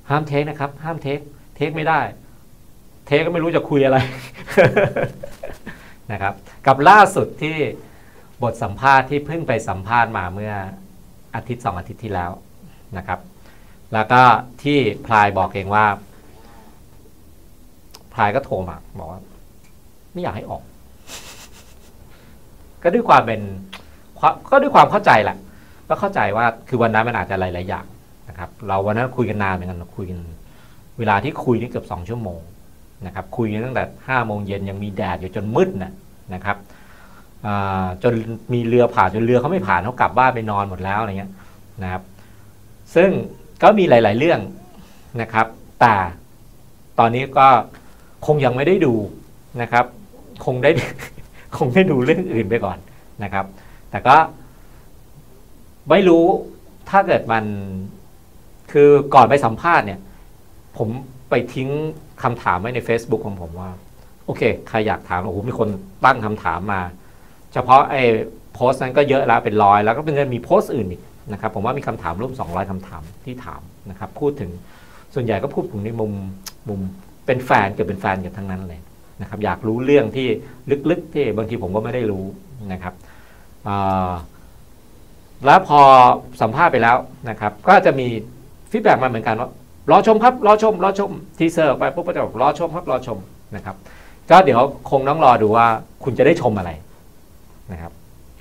[0.09, 1.19] ห้าม take นะครับ ห้าม take
[1.55, 1.99] take ไม่ได้
[3.05, 3.97] take ก็ไม่รู้จะคุยอะไร
[6.11, 6.33] นะครับ
[6.65, 7.55] กับล่าสุดที่
[8.43, 10.53] บทสัมภาษณ์ที่เพิ่งไปสัมภาษณ์มาเมื่อ
[11.35, 12.31] อาทิตย์สองอาทิตย์ที่แล้ว
[12.97, 13.19] นะครับ
[13.93, 14.21] แล้วก็
[14.63, 15.85] ที่พลายบอกเองว่า
[18.19, 19.21] พลายก็โทรมาบอกว่า
[20.13, 20.63] ไม่อยากให้ออก
[22.83, 23.39] ก็ด้วยความเป็น
[24.51, 25.37] ก็ด้วยความเข้าใจแหละ
[25.89, 27.85] ก็เข้าใจว่าคือวันนั้นมันอาจจะหลายๆอย่าง
[28.29, 30.19] นะครับ เราวันนั้นคุยกันนานเหมือนกันคุยกัน
[30.97, 32.39] เวลาที่คุยนี่เกือบสองชั่วโมง
[33.05, 35.93] นะครับ คุยกันตั้งแต่ห้าโมงเย็นยังมีแดดอยู่จนมืดนะ
[36.33, 36.57] นะครับ
[38.03, 38.13] จน
[38.53, 41.31] มีเรือผ่านจนเรือเขาไม่ผ่านเขากลับบ้านไปนอนหมดแล้วอะไรเงี้ย
[41.83, 42.03] นะครับ
[42.95, 43.09] ซึ่ง
[43.63, 44.39] ก็มีหลาย ๆเรื่อง
[45.21, 45.47] นะครับ
[45.81, 45.95] แต่
[46.99, 47.47] ตอนนี้ก็
[48.25, 48.93] คงยังไม่ได้ดู
[49.61, 49.85] นะครับ
[50.45, 50.71] คงได้
[51.57, 52.77] คงได้ดูเรื่องอื่นไปก่อน
[53.23, 53.45] นะครับ
[53.91, 54.15] แต่ก็
[55.89, 56.25] ไม่รู้
[56.89, 57.45] ถ้าเกิดมัน
[58.71, 59.99] คือก่อนไปสัมภาษณ์เนี่ย
[60.77, 60.89] ผม
[61.29, 61.69] ไปทิ้ง
[62.23, 63.69] คำถามไว้ใน Facebook ของผมว่า
[64.25, 65.69] โอเค ใครอยากถามโอ้โหมีคน
[66.05, 66.81] ตั้งคำถามมา
[67.53, 68.03] เฉพาะไอ้
[68.53, 71.01] โพสต์นั้นก็เยอะแล้วเป็นร้อยแล้วก็เป็นมีโพสต์อื่นอีก
[71.31, 74.51] นะครับผมว่ามีคำถามร่วม 200คำถามที่ถามนะครับ พูดถึง
[75.13, 76.11] ส่วนใหญ่ก็พูดถึงในมุม
[76.69, 76.79] มุม
[77.29, 78.79] เป็นแฟนเกือบเป็นแฟนกันทั้งนั้นเลย
[79.21, 80.27] นะครับอยากรู้เรื่องที่
[80.89, 82.25] ลึกๆที่บางทีผมก็ไม่ได้รู้
[82.73, 82.93] นะครับ
[85.45, 85.79] แล้วพอ
[86.41, 86.97] สัมภาษณ์ไปแล้ว
[87.29, 88.07] นะครับ ก็จะมี
[88.71, 89.49] feedback มาเหมือนกันว่า
[89.91, 93.17] รอชมครับรอชมรอชม teaser ไปปุ๊บก็จะบอกรอชมครับรอชม
[93.55, 93.75] นะครับ
[94.29, 94.61] ก็เดี๋ยว
[94.91, 95.67] คงต้องรอดูว่า
[96.03, 96.71] คุณจะได้ชมอะไร
[97.71, 97.91] นะครับ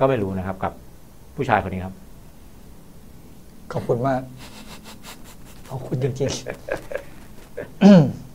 [0.00, 0.72] ก็ไม่รู้นะครับกับ
[1.36, 1.94] ผู้ชายคนนี้ครับ
[3.72, 4.20] ขอบคุณมาก
[5.68, 8.27] ขอบคุณจริงๆ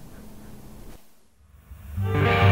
[2.12, 2.43] Yeah.